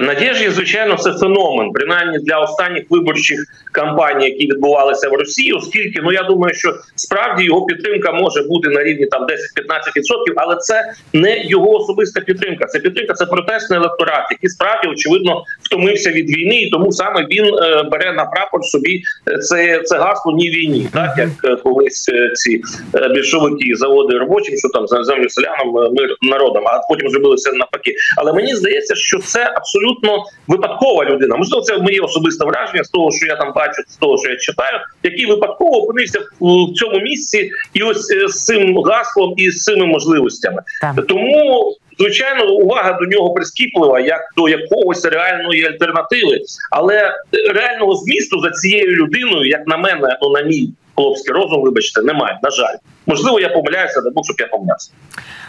Надєжді, 0.00 0.50
звичайно, 0.50 0.96
це 0.96 1.12
феномен, 1.12 1.72
принаймні 1.72 2.18
для 2.18 2.38
останніх 2.38 2.82
виборчих 2.90 3.44
кампаній, 3.72 4.24
які 4.24 4.46
відбувалися 4.46 5.08
в 5.08 5.12
Росії, 5.12 5.52
оскільки 5.52 6.00
ну 6.02 6.12
я 6.12 6.22
думаю, 6.22 6.54
що 6.54 6.74
справді 6.94 7.44
його 7.44 7.66
підтримка 7.66 8.12
може 8.12 8.42
бути 8.42 8.68
на 8.68 8.82
рівні 8.82 9.06
там 9.06 9.22
10-15%, 9.22 9.28
але 10.36 10.56
це 10.56 10.92
не 11.12 11.44
його 11.44 11.70
особиста 11.70 12.20
підтримка. 12.20 12.66
Це 12.66 12.78
підтримка, 12.78 13.14
це 13.14 13.26
протестний 13.26 13.78
електорат, 13.78 14.26
який 14.30 14.50
справді 14.50 14.88
очевидно 14.88 15.44
втомився 15.62 16.10
від 16.10 16.30
війни, 16.30 16.60
і 16.60 16.70
тому 16.70 16.92
саме 16.92 17.26
він 17.30 17.44
е, 17.44 17.82
бере 17.82 18.12
на 18.12 18.24
прапор 18.24 18.64
собі 18.64 19.02
е, 19.28 19.38
це 19.38 19.82
це 19.84 19.98
гасло 19.98 20.32
ні 20.32 20.50
війні, 20.50 20.88
так 20.92 21.14
як 21.18 21.28
е, 21.44 21.56
колись 21.56 22.08
е, 22.08 22.30
ці 22.34 22.62
більшовики 23.14 23.76
заводи 23.76 24.18
робочим, 24.18 24.56
що 24.56 24.68
там 24.68 24.86
за 24.86 25.04
землю 25.04 25.28
селянам 25.28 25.94
мир 25.94 26.16
народам, 26.22 26.64
а 26.66 26.80
потім 26.88 27.10
зробили 27.10 27.34
все 27.34 27.52
навпаки. 27.52 27.94
Але 28.16 28.32
мені 28.32 28.54
здається, 28.54 28.94
що 28.94 29.18
це 29.18 29.53
абсолютно 29.56 30.24
випадкова 30.48 31.04
людина. 31.04 31.36
Можливо, 31.36 31.62
це 31.62 31.78
моє 31.78 32.00
особисте 32.00 32.44
враження 32.44 32.84
з 32.84 32.88
того, 32.88 33.10
що 33.10 33.26
я 33.26 33.36
там 33.36 33.52
бачу, 33.56 33.82
з 33.88 33.96
того, 33.96 34.18
що 34.18 34.30
я 34.30 34.36
читаю, 34.36 34.78
який 35.02 35.26
випадково 35.26 35.82
опинився 35.82 36.18
в 36.40 36.72
цьому 36.74 36.98
місці, 36.98 37.50
і 37.74 37.82
ось 37.82 38.10
е, 38.10 38.28
з 38.28 38.44
цим 38.44 38.78
гаслом 38.78 39.34
і 39.36 39.50
з 39.50 39.62
цими 39.62 39.86
можливостями. 39.86 40.62
Так. 40.80 41.06
Тому. 41.06 41.76
Звичайно, 41.98 42.52
увага 42.52 42.92
до 42.92 43.06
нього 43.06 43.34
прискіплива 43.34 44.00
як 44.00 44.20
до 44.36 44.48
якогось 44.48 45.04
реальної 45.04 45.64
альтернативи, 45.64 46.40
але 46.70 47.14
реального 47.54 47.94
змісту 47.94 48.40
за 48.40 48.50
цією 48.50 48.92
людиною, 48.92 49.48
як 49.48 49.66
на 49.66 49.76
мене, 49.76 50.18
ну 50.22 50.30
на 50.30 50.42
мій 50.42 50.68
хлопський 50.96 51.34
розум, 51.34 51.62
вибачте, 51.62 52.02
немає. 52.02 52.38
На 52.42 52.50
жаль, 52.50 52.76
можливо, 53.06 53.40
я 53.40 53.48
помиляюся, 53.48 54.00
не 54.00 54.22
щоб 54.24 54.36
я 54.40 54.46
помилявся. 54.46 54.90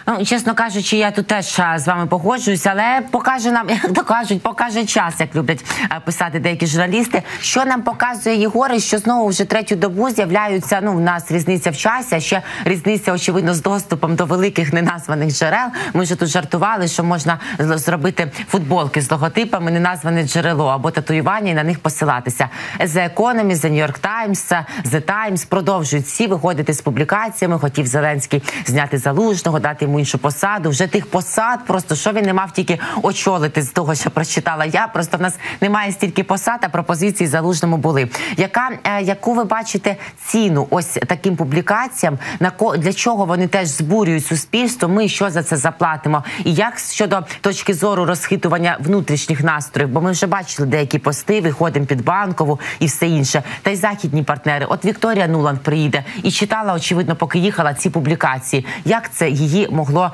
Ну, 0.07 0.25
чесно 0.25 0.53
кажучи, 0.53 0.97
я 0.97 1.11
тут 1.11 1.27
теж 1.27 1.45
з 1.75 1.87
вами 1.87 2.07
погоджуюся, 2.07 2.69
але 2.75 3.01
покаже 3.11 3.51
нам, 3.51 3.69
як 3.83 3.93
то 3.93 4.03
кажуть, 4.03 4.41
покаже 4.41 4.85
час, 4.85 5.19
як 5.19 5.35
люблять 5.35 5.65
писати 6.05 6.39
деякі 6.39 6.67
журналісти. 6.67 7.23
Що 7.41 7.65
нам 7.65 7.81
показує 7.81 8.35
Єгори, 8.35 8.79
що 8.79 8.97
знову 8.97 9.27
вже 9.27 9.45
третю 9.45 9.75
добу 9.75 10.09
з'являються. 10.09 10.79
Ну, 10.83 10.93
в 10.93 10.99
нас 10.99 11.31
різниця 11.31 11.69
в 11.71 11.77
часі, 11.77 12.15
а 12.15 12.19
ще 12.19 12.41
різниця, 12.65 13.13
очевидно, 13.13 13.53
з 13.53 13.61
доступом 13.61 14.15
до 14.15 14.25
великих 14.25 14.73
неназваних 14.73 15.29
джерел. 15.29 15.67
Ми 15.93 16.03
вже 16.03 16.15
тут 16.15 16.29
жартували, 16.29 16.87
що 16.87 17.03
можна 17.03 17.39
зробити 17.59 18.31
футболки 18.47 19.01
з 19.01 19.11
логотипами 19.11 19.71
неназване 19.71 20.23
джерело 20.23 20.67
або 20.67 20.91
татуювання 20.91 21.51
і 21.51 21.53
на 21.53 21.63
них 21.63 21.79
посилатися. 21.79 22.49
The 22.79 23.15
Economist, 23.15 23.61
The 23.61 23.71
New 23.71 23.87
York 23.87 23.99
Times, 24.01 24.63
The 24.85 25.01
Times 25.01 25.34
продовжують 25.43 26.05
всі 26.05 26.27
виходити 26.27 26.73
з 26.73 26.81
публікаціями. 26.81 27.59
Хотів 27.59 27.87
Зеленський 27.87 28.43
зняти 28.65 28.97
залужного, 28.97 29.59
дати 29.59 29.85
йому 29.85 29.99
іншу 29.99 30.17
посаду. 30.17 30.69
Вже 30.69 30.87
тих 30.87 31.05
посад, 31.05 31.65
просто 31.67 31.95
що 31.95 32.11
він 32.11 32.25
не 32.25 32.33
мав 32.33 32.51
тільки 32.51 32.79
очолити 33.01 33.61
з 33.61 33.69
того, 33.69 33.95
що 33.95 34.09
прочитала 34.09 34.65
я. 34.65 34.87
Просто 34.87 35.17
в 35.17 35.21
нас 35.21 35.35
немає 35.61 35.91
стільки 35.91 36.23
посад, 36.23 36.59
а 36.61 36.69
пропозиції 36.69 37.27
залужному 37.27 37.77
були. 37.77 38.09
Яка 38.37 38.69
е, 38.83 39.01
яку 39.01 39.33
ви 39.33 39.43
бачите 39.43 39.95
ціну 40.25 40.67
ось 40.69 40.99
таким 41.07 41.35
публікаціям? 41.35 42.19
На 42.39 42.51
ко 42.51 42.77
для 42.77 42.93
чого 42.93 43.25
вони 43.25 43.47
теж 43.47 43.67
збурюють 43.67 44.25
суспільство? 44.25 44.89
Ми 44.89 45.07
що 45.07 45.29
за 45.29 45.43
це 45.43 45.57
заплатимо? 45.57 46.23
І 46.43 46.53
як 46.53 46.79
щодо 46.79 47.23
точки 47.41 47.73
зору 47.73 48.05
розхитування 48.05 48.77
внутрішніх 48.79 49.43
настроїв? 49.43 49.89
Бо 49.91 50.01
ми 50.01 50.11
вже 50.11 50.27
бачили 50.27 50.67
деякі 50.67 50.99
пости, 50.99 51.41
виходимо 51.41 51.85
під 51.85 52.03
банкову 52.03 52.59
і 52.79 52.85
все 52.85 53.07
інше. 53.07 53.43
Та 53.61 53.71
й 53.71 53.75
західні 53.75 54.23
партнери. 54.23 54.65
От 54.69 54.85
Вікторія 54.85 55.24
Нуланд 55.27 55.59
приїде 55.59 56.03
і 56.23 56.31
читала, 56.31 56.73
очевидно, 56.73 57.15
поки 57.15 57.39
їхала 57.39 57.73
ці 57.73 57.89
публікації. 57.89 58.65
Як 58.85 59.11
це 59.13 59.29
її 59.29 59.67
могло 59.71 60.11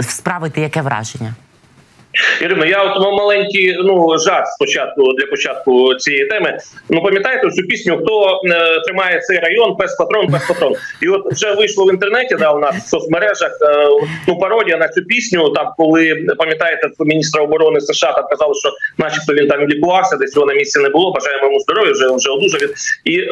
справити 0.00 0.60
яке 0.60 0.82
враження? 0.82 1.34
Ірино, 2.40 2.66
я 2.66 2.82
от 2.82 3.00
маленький 3.00 3.76
ну 3.84 4.18
жарт 4.18 4.46
спочатку 4.48 5.12
для 5.12 5.26
початку 5.26 5.94
цієї 5.94 6.26
теми. 6.26 6.58
Ну 6.90 7.02
пам'ятаєте 7.02 7.50
цю 7.50 7.62
пісню? 7.62 7.98
Хто 8.02 8.40
е, 8.44 8.80
тримає 8.80 9.20
цей 9.20 9.38
район? 9.38 9.76
Пес 9.76 9.94
патрон, 9.94 10.28
пес 10.32 10.48
патрон. 10.48 10.74
І 11.02 11.08
от 11.08 11.32
вже 11.32 11.54
вийшло 11.54 11.84
в 11.84 11.92
інтернеті, 11.92 12.34
да, 12.34 12.52
у 12.52 12.58
нас 12.58 12.76
в 12.76 12.88
соцмережах 12.88 13.58
е, 13.62 13.88
ну 14.28 14.38
пародія 14.38 14.76
на 14.76 14.88
цю 14.88 15.02
пісню. 15.02 15.50
Там, 15.50 15.68
коли 15.76 16.26
пам'ятаєте, 16.38 16.88
міністра 17.00 17.42
оборони 17.42 17.80
США 17.80 18.12
там 18.12 18.24
казали, 18.30 18.54
що, 18.54 18.72
начебто, 18.98 19.34
він 19.34 19.48
там 19.48 19.68
лікувався, 19.68 20.16
десь 20.16 20.36
його 20.36 20.46
на 20.46 20.54
місці 20.54 20.80
не 20.80 20.88
було. 20.88 21.12
Бажаємо 21.12 21.44
йому 21.44 21.60
здоров'я, 21.60 21.92
вже 21.92 22.06
вже 22.16 22.30
одужав. 22.30 22.60
І 23.04 23.18
е, 23.18 23.28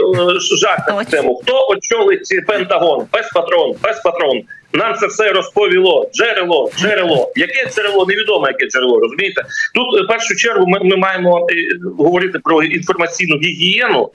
жарт 0.60 0.88
на 0.88 1.04
цю 1.04 1.10
тему. 1.10 1.40
Хто 1.42 1.68
очолить 1.68 2.46
Пентагон? 2.46 3.06
Пес 3.10 3.30
патрон, 3.34 3.74
пес 3.82 4.00
патрон. 4.00 4.42
Нам 4.72 4.94
це 4.94 5.06
все 5.06 5.32
розповіло. 5.32 6.10
Джерело, 6.14 6.70
джерело. 6.78 7.32
Яке 7.36 7.70
джерело? 7.70 8.06
Невідомо, 8.06 8.46
яке 8.46 8.66
джерело. 8.66 9.00
Розумієте? 9.00 9.42
Тут 9.74 10.00
е, 10.00 10.04
в 10.04 10.06
першу 10.06 10.36
чергу 10.36 10.66
ми, 10.66 10.78
ми 10.82 10.96
маємо 10.96 11.46
е, 11.50 11.54
говорити 11.98 12.38
про 12.38 12.62
інформаційну 12.62 13.36
гігієну. 13.36 14.10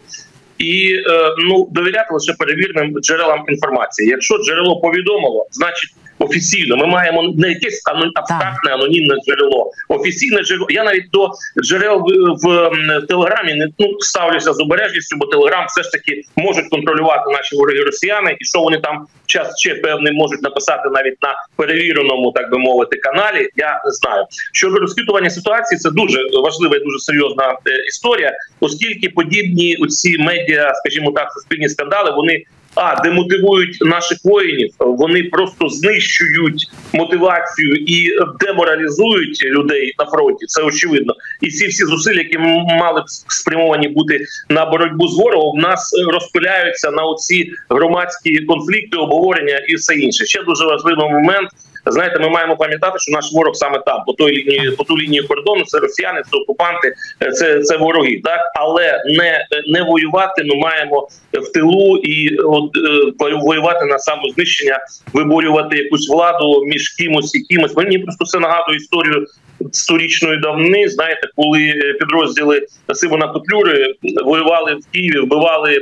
І 0.58 0.94
е, 1.08 1.36
ну 1.40 1.68
довіряти 1.72 2.14
лише 2.14 2.34
перевірним 2.34 3.00
джерелам 3.02 3.46
інформації. 3.50 4.10
Якщо 4.10 4.38
джерело 4.38 4.80
повідомило, 4.82 5.48
значить 5.52 5.90
офіційно 6.20 6.78
ми 6.78 6.86
маємо 6.86 7.34
не 7.38 7.50
якесь 7.50 7.82
абстрактне 8.16 8.74
анонімне 8.74 9.16
джерело. 9.26 9.72
Офіційне 9.90 10.44
джерело. 10.44 10.68
Я 10.70 10.84
навіть 10.84 11.10
до 11.12 11.32
джерел 11.64 12.00
в, 12.00 12.46
в, 12.46 12.50
м, 12.50 13.06
телеграмі 13.08 13.54
не 13.54 13.68
ну 13.80 13.98
ставлюся 14.00 14.54
з 14.54 14.60
обережністю, 14.60 15.18
бо 15.18 15.26
телеграм 15.26 15.66
все 15.68 15.84
ж 15.84 15.92
таки 15.92 16.22
можуть 16.36 16.70
контролювати 16.70 17.32
наші 17.32 17.56
вороги 17.56 17.80
росіяни, 17.80 18.38
і 18.40 18.46
що 18.46 18.60
вони 18.60 18.78
там 18.78 19.08
час 19.26 19.60
ще 19.60 19.76
певний 19.76 20.14
можуть 20.14 20.42
написати 20.42 20.90
навіть 20.90 21.22
на 21.22 21.36
перевіреному, 21.56 22.32
так 22.32 22.52
би 22.52 22.58
мовити, 22.58 22.98
каналі. 22.98 23.50
Я 23.56 23.82
не 23.86 23.92
знаю. 23.92 24.26
Щодо 24.54 24.80
розхитування 24.80 25.30
ситуації, 25.30 25.80
це 25.80 25.90
дуже 25.92 26.20
важлива 26.44 26.76
і 26.76 26.80
дуже 26.80 27.00
серйозна 27.00 27.50
е, 27.50 27.86
історія, 27.88 28.34
оскільки 28.60 29.10
подібні 29.10 29.78
оці 29.82 30.18
медіа, 30.18 30.74
скажімо 30.76 31.12
так, 31.12 31.32
суспільні 31.32 31.70
скандали, 31.70 32.12
вони. 32.12 32.44
А 32.76 33.02
демотивують 33.02 33.78
наших 33.82 34.18
воїнів, 34.24 34.70
вони 34.80 35.24
просто 35.24 35.70
знищують 35.70 36.72
мотивацію 36.94 37.76
і 37.76 38.10
деморалізують 38.40 39.44
людей 39.44 39.94
на 40.00 40.06
фронті. 40.06 40.46
Це 40.46 40.64
очевидно. 40.64 41.14
І 41.42 41.48
ці 41.48 41.68
всі 41.68 41.86
зусилля, 41.86 42.20
які 42.20 42.38
мали 42.80 43.02
б 43.02 43.04
спрямовані 43.08 43.88
бути 43.88 44.26
на 44.50 44.66
боротьбу 44.66 45.08
з 45.08 45.18
ворогом, 45.18 45.60
в 45.60 45.62
нас 45.62 45.92
розпиляються 46.14 46.92
на 46.92 47.04
оці 47.04 47.52
громадські 47.70 48.40
конфлікти, 48.40 48.98
обговорення 48.98 49.58
і 49.68 49.76
все 49.76 49.96
інше. 49.96 50.26
Ще 50.26 50.44
дуже 50.44 50.66
важливий 50.66 51.06
момент. 51.06 51.50
Знаєте, 51.86 52.20
ми 52.20 52.30
маємо 52.30 52.58
пам'ятати, 52.58 53.00
що 53.00 53.12
наш 53.12 53.34
ворог 53.34 53.56
саме 53.56 53.80
там, 53.86 54.04
по 54.06 54.14
той 54.14 54.32
лінії, 54.32 54.72
по 54.72 54.84
ту 54.84 54.98
лінію 54.98 55.28
кордону, 55.28 55.64
це 55.66 55.80
росіяни, 55.80 56.22
це 56.32 56.38
окупанти, 56.38 56.94
е, 57.22 57.32
це, 57.32 57.60
це 57.60 57.78
вороги, 57.78 58.22
так 58.24 58.40
але 58.56 59.04
не, 59.06 59.48
не 59.68 59.84
воювати. 59.84 60.44
Ми 60.44 60.56
маємо 60.56 61.08
в 61.34 61.52
тилу 61.52 61.98
і 61.98 62.38
от 62.38 62.72
е, 63.22 63.36
воювати 63.36 63.86
на 63.86 64.00
самознищення, 64.00 64.80
виборювати 65.14 65.78
якусь 65.78 66.10
владу 66.10 66.64
між 66.66 66.90
кимось 66.90 67.36
і 67.36 67.40
кимось. 67.40 67.76
Мені 67.76 68.00
просто 68.00 68.26
все 68.26 68.40
нагадує 68.40 68.78
історію 68.78 69.26
сторічної 69.72 70.38
давни. 70.38 70.90
Знаєте, 70.90 71.30
коли 71.36 71.60
е, 71.60 71.94
підрозділи 71.94 72.68
Симона 72.94 73.28
Петлюри 73.28 73.94
воювали 74.26 74.76
в 74.76 74.92
Києві, 74.92 75.20
вбивали. 75.20 75.82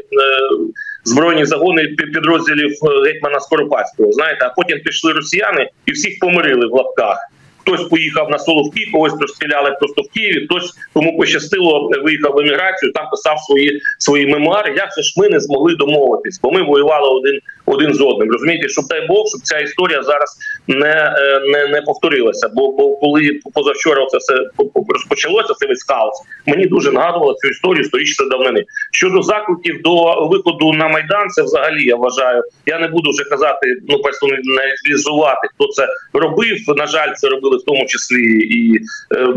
Збройні 1.03 1.45
загони 1.45 1.87
підрозділів 1.87 2.71
е, 2.71 3.11
гетьмана 3.11 3.39
Скоропадського, 3.39 4.11
знаєте, 4.11 4.45
а 4.45 4.49
потім 4.49 4.79
пішли 4.79 5.13
росіяни 5.13 5.69
і 5.85 5.91
всіх 5.91 6.19
помирили 6.19 6.67
в 6.67 6.73
лапках. 6.73 7.17
Хтось 7.65 7.83
поїхав 7.83 8.29
на 8.29 8.39
Соловки, 8.39 8.85
когось 8.93 9.13
розстріляли 9.21 9.71
просто 9.79 10.01
в 10.01 10.09
Києві. 10.13 10.45
Хтось 10.45 10.73
кому 10.93 11.17
пощастило 11.17 11.89
виїхав 12.03 12.33
в 12.33 12.39
еміграцію, 12.39 12.91
там 12.91 13.09
писав 13.11 13.39
свої 13.39 13.81
свої 13.97 14.27
мемуари. 14.27 14.73
Як 14.77 14.89
же 14.97 15.03
ж 15.03 15.13
ми 15.17 15.29
не 15.29 15.39
змогли 15.39 15.75
домовитись? 15.75 16.39
Бо 16.43 16.51
ми 16.51 16.63
воювали 16.63 17.09
один 17.19 17.39
один 17.65 17.93
з 17.93 18.01
одним. 18.01 18.31
Розумієте, 18.31 18.69
щоб 18.69 18.85
дай 18.89 19.07
Бог, 19.07 19.27
щоб 19.27 19.41
ця 19.41 19.59
історія 19.59 20.03
зараз 20.03 20.37
не 20.67 21.15
е, 21.17 21.39
не, 21.47 21.67
не 21.67 21.81
повторилася. 21.81 22.49
Бо 22.55 22.71
бо 22.71 22.95
коли 22.97 23.39
позавчора 23.53 24.05
це 24.05 24.17
все 24.17 24.33
по- 24.57 24.65
по- 24.65 24.93
розпочалося, 24.93 25.53
це 25.53 25.67
весь 25.67 25.83
хаос. 25.87 26.21
Мені 26.45 26.65
дуже 26.65 26.91
нагадувало 26.91 27.33
цю 27.33 27.47
історію 27.47 27.83
сторічної 27.83 28.31
давнини. 28.31 28.63
Щодо 28.91 29.21
закликів 29.21 29.81
до 29.81 30.25
виходу 30.27 30.73
на 30.73 30.87
майдан, 30.87 31.29
це 31.29 31.43
взагалі 31.43 31.85
я 31.85 31.95
вважаю. 31.95 32.43
Я 32.65 32.79
не 32.79 32.87
буду 32.87 33.09
вже 33.09 33.23
казати, 33.23 33.77
ну 33.89 33.97
персоналізувати, 34.01 35.47
хто 35.55 35.67
це 35.67 35.87
робив. 36.13 36.57
На 36.77 36.87
жаль, 36.87 37.13
це 37.15 37.29
робили 37.29 37.52
в 37.57 37.65
тому 37.65 37.85
числі 37.85 38.39
і 38.39 38.79
е, 39.15 39.27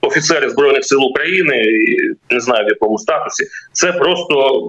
офіцери 0.00 0.50
збройних 0.50 0.84
сил 0.84 1.04
України. 1.04 1.56
І, 1.56 2.34
не 2.34 2.40
знаю 2.40 2.66
в 2.66 2.68
якому 2.68 2.98
статусі. 2.98 3.44
Це 3.72 3.92
просто 3.92 4.62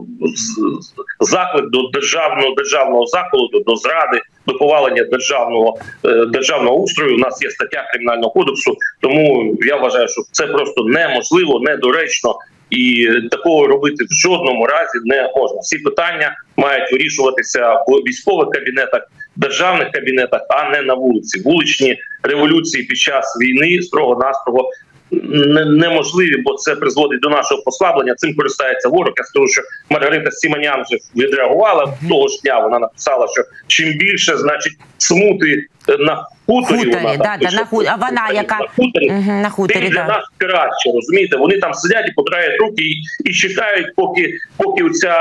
заклик 1.20 1.70
до 1.70 1.90
державного 1.94 2.56
державного 2.56 3.06
заколоту, 3.06 3.60
до 3.60 3.76
зради, 3.76 4.22
до 4.48 4.54
повалення 4.54 5.04
державного 5.04 5.78
е, 6.06 6.26
державного 6.26 6.78
устрою. 6.78 7.16
У 7.16 7.20
нас 7.20 7.44
є 7.44 7.50
стаття 7.50 7.88
кримінального 7.92 8.32
кодексу, 8.32 8.78
тому 9.02 9.56
я 9.62 9.76
вважаю, 9.76 10.08
що 10.08 10.22
це 10.32 10.48
просто 10.48 10.84
неможливо, 10.84 11.60
недоречно. 11.60 12.36
І 12.70 13.08
такого 13.32 13.68
робити 13.68 14.06
в 14.10 14.14
жодному 14.14 14.66
разі 14.66 15.00
не 15.06 15.32
можна. 15.36 15.60
Всі 15.60 15.78
питання 15.78 16.36
мають 16.58 16.92
вирішуватися 16.92 17.74
в 17.74 17.92
військових 18.08 18.50
кабінетах, 18.50 19.02
державних 19.36 19.92
кабінетах, 19.92 20.42
а 20.50 20.70
не 20.70 20.82
на 20.82 20.94
вулиці. 20.94 21.42
Вуличні 21.42 21.98
революції 22.24 22.84
під 22.84 22.98
час 22.98 23.38
війни 23.42 23.82
строго 23.82 24.24
настрого 24.24 24.72
неможливі, 25.12 26.42
бо 26.42 26.54
це 26.54 26.76
призводить 26.76 27.22
до 27.22 27.30
нашого 27.30 27.62
послаблення. 27.62 28.16
Цим 28.16 28.36
користається 28.36 28.90
ворог. 28.90 29.14
Я 29.18 29.24
скажу, 29.24 29.48
що 29.48 29.62
Маргарита 29.90 30.32
Сіманян 30.32 30.84
вже 30.84 31.26
відреагувала 31.26 31.94
того 32.10 32.28
ж 32.28 32.40
дня. 32.44 32.60
Вона 32.60 32.80
написала, 32.80 33.28
що 33.28 33.44
чим 33.68 33.94
більше 33.94 34.38
значить 34.38 34.74
смути 34.98 35.66
на 36.00 36.28
хуторі, 36.48 36.78
Хуторі, 36.78 36.96
вона 37.04 37.18
да, 37.18 37.38
да, 37.42 37.52
на 37.58 37.66
ху- 37.66 37.84
а 37.88 37.96
вона 37.96 38.12
на 38.12 38.32
яка- 38.32 38.68
хуторі, 38.76 39.12
Мгм, 39.12 39.42
на 39.42 39.50
хуторі, 39.50 39.80
тим 39.80 39.90
для 39.90 40.02
да. 40.02 40.08
нас 40.08 40.24
краще, 40.38 40.92
розумієте? 40.96 41.38
Вони 41.38 41.58
там 41.60 41.74
сидять 41.74 42.10
і 42.10 42.12
потирають 42.12 42.60
руки 42.62 42.84
і, 42.84 42.94
і 43.30 43.34
чекають, 43.34 43.96
поки 43.96 44.34
поки 44.58 44.90
ця 44.90 45.12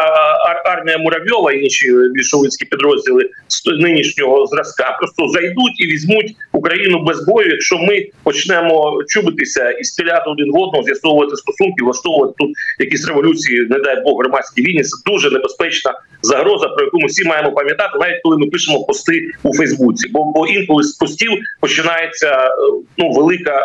армія 0.64 0.98
Муравйова 0.98 1.52
і 1.52 1.62
інші 1.62 1.92
більшовицькі 2.14 2.64
підрозділи 2.66 3.30
з 3.48 3.66
нинішнього 3.82 4.46
зразка 4.46 4.96
просто 4.98 5.28
зайдуть 5.28 5.80
і 5.80 5.86
візьмуть 5.86 6.36
Україну 6.52 7.04
без 7.04 7.26
бою. 7.26 7.50
Якщо 7.50 7.78
ми 7.78 8.06
почнемо 8.22 9.02
чубитися 9.08 9.70
і 9.70 9.84
стріляти 9.84 10.30
один 10.30 10.50
в 10.52 10.56
одного, 10.56 10.82
з'ясовувати 10.84 11.36
стосунки, 11.36 11.84
влаштовувати 11.84 12.34
тут 12.38 12.50
якісь 12.78 13.08
революції, 13.08 13.60
не 13.70 13.78
дай 13.78 14.02
Бог, 14.04 14.18
громадські 14.20 14.62
війни, 14.62 14.82
це 14.82 15.10
дуже 15.10 15.30
небезпечна 15.30 15.94
загроза, 16.22 16.68
про 16.68 16.84
яку 16.84 16.98
ми 16.98 17.06
всі 17.06 17.28
маємо 17.28 17.52
пам'ятати, 17.52 17.98
навіть 18.00 18.20
коли 18.22 18.38
ми 18.38 18.46
пишемо 18.46 18.84
пости 18.84 19.30
у 19.42 19.56
Фейсбуці. 19.56 20.08
Бо, 20.08 20.24
бо 20.24 20.46
інколи 20.46 20.82
з 20.82 20.92
постів 20.92 21.30
починається 21.60 22.28
е, 22.28 22.50
ну 22.98 23.10
велика 23.10 23.58
е, 23.58 23.62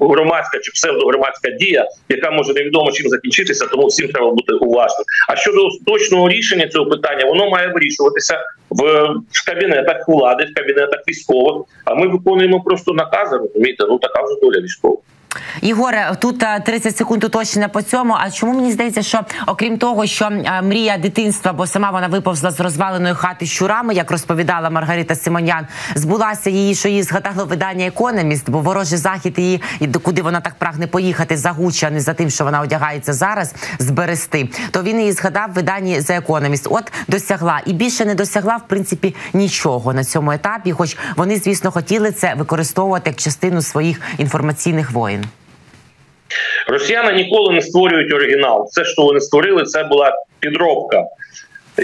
громадська 0.00 0.58
чи 0.58 0.72
псевдогромадська 0.72 1.50
дія, 1.50 1.88
яка 2.08 2.30
може 2.30 2.52
невідомо 2.52 2.92
чим 2.92 3.08
закінчитися, 3.08 3.66
тому 3.66 3.86
всім 3.86 4.08
треба 4.08 4.30
бути 4.30 4.52
уважним. 4.52 5.04
А 5.28 5.36
щодо 5.36 5.68
точного 5.86 6.28
рішення 6.28 6.68
цього 6.68 6.86
питання, 6.86 7.24
воно 7.24 7.50
має 7.50 7.68
вирішуватися 7.68 8.38
в, 8.70 8.82
в 9.30 9.46
кабінетах 9.46 10.08
влади, 10.08 10.44
в 10.44 10.54
кабінетах 10.54 11.00
військових. 11.08 11.62
А 11.84 11.94
ми 11.94 12.08
виконуємо 12.08 12.60
просто 12.60 12.92
накази. 12.92 13.36
Розумієте, 13.36 13.84
ну 13.88 13.98
така 13.98 14.22
вже 14.22 14.40
доля 14.40 14.60
військова. 14.60 14.96
Ігоре, 15.60 16.16
тут 16.20 16.42
е, 16.42 16.60
30 16.60 16.96
секунд 16.96 17.24
уточнення 17.24 17.68
по 17.68 17.82
цьому. 17.82 18.16
А 18.20 18.30
чому 18.30 18.52
мені 18.52 18.72
здається, 18.72 19.02
що 19.02 19.20
окрім 19.46 19.78
того, 19.78 20.06
що 20.06 20.24
е, 20.24 20.62
мрія 20.62 20.98
дитинства, 20.98 21.52
бо 21.52 21.66
сама 21.66 21.90
вона 21.90 22.06
виповзла 22.06 22.50
з 22.50 22.60
розваленої 22.60 23.14
хати 23.14 23.46
щурами, 23.46 23.94
як 23.94 24.10
розповідала 24.10 24.70
Маргарита 24.70 25.14
Симонян, 25.14 25.66
збулася 25.94 26.50
її, 26.50 26.74
що 26.74 26.88
її 26.88 27.02
згадало 27.02 27.44
видання 27.44 27.86
Економіст, 27.86 28.50
бо 28.50 28.60
ворожий 28.60 28.98
захід 28.98 29.38
її 29.38 29.62
і 29.80 29.86
куди 29.88 30.22
вона 30.22 30.40
так 30.40 30.54
прагне 30.54 30.86
поїхати 30.86 31.36
за 31.36 31.50
Гуччі, 31.50 31.86
а 31.86 31.90
не 31.90 32.00
за 32.00 32.14
тим, 32.14 32.30
що 32.30 32.44
вона 32.44 32.60
одягається 32.60 33.12
зараз, 33.12 33.54
зберегти. 33.78 34.48
То 34.70 34.82
він 34.82 35.00
її 35.00 35.12
згадав 35.12 35.50
в 35.50 35.52
виданні 35.52 36.00
за 36.00 36.14
Економіст. 36.14 36.66
От 36.70 36.92
досягла 37.08 37.60
і 37.66 37.72
більше 37.72 38.04
не 38.04 38.14
досягла 38.14 38.56
в 38.56 38.68
принципі 38.68 39.14
нічого 39.32 39.92
на 39.92 40.04
цьому 40.04 40.32
етапі, 40.32 40.72
хоч 40.72 40.96
вони, 41.16 41.36
звісно, 41.36 41.70
хотіли 41.70 42.12
це 42.12 42.34
використовувати 42.34 43.10
як 43.10 43.16
частину 43.16 43.62
своїх 43.62 44.00
інформаційних 44.18 44.90
воїн. 44.90 45.21
Росіяни 46.72 47.12
ніколи 47.12 47.54
не 47.54 47.62
створюють 47.62 48.14
оригінал. 48.14 48.66
Все, 48.70 48.84
що 48.84 49.02
вони 49.02 49.20
створили, 49.20 49.62
це 49.62 49.84
була 49.84 50.12
підробка. 50.40 51.04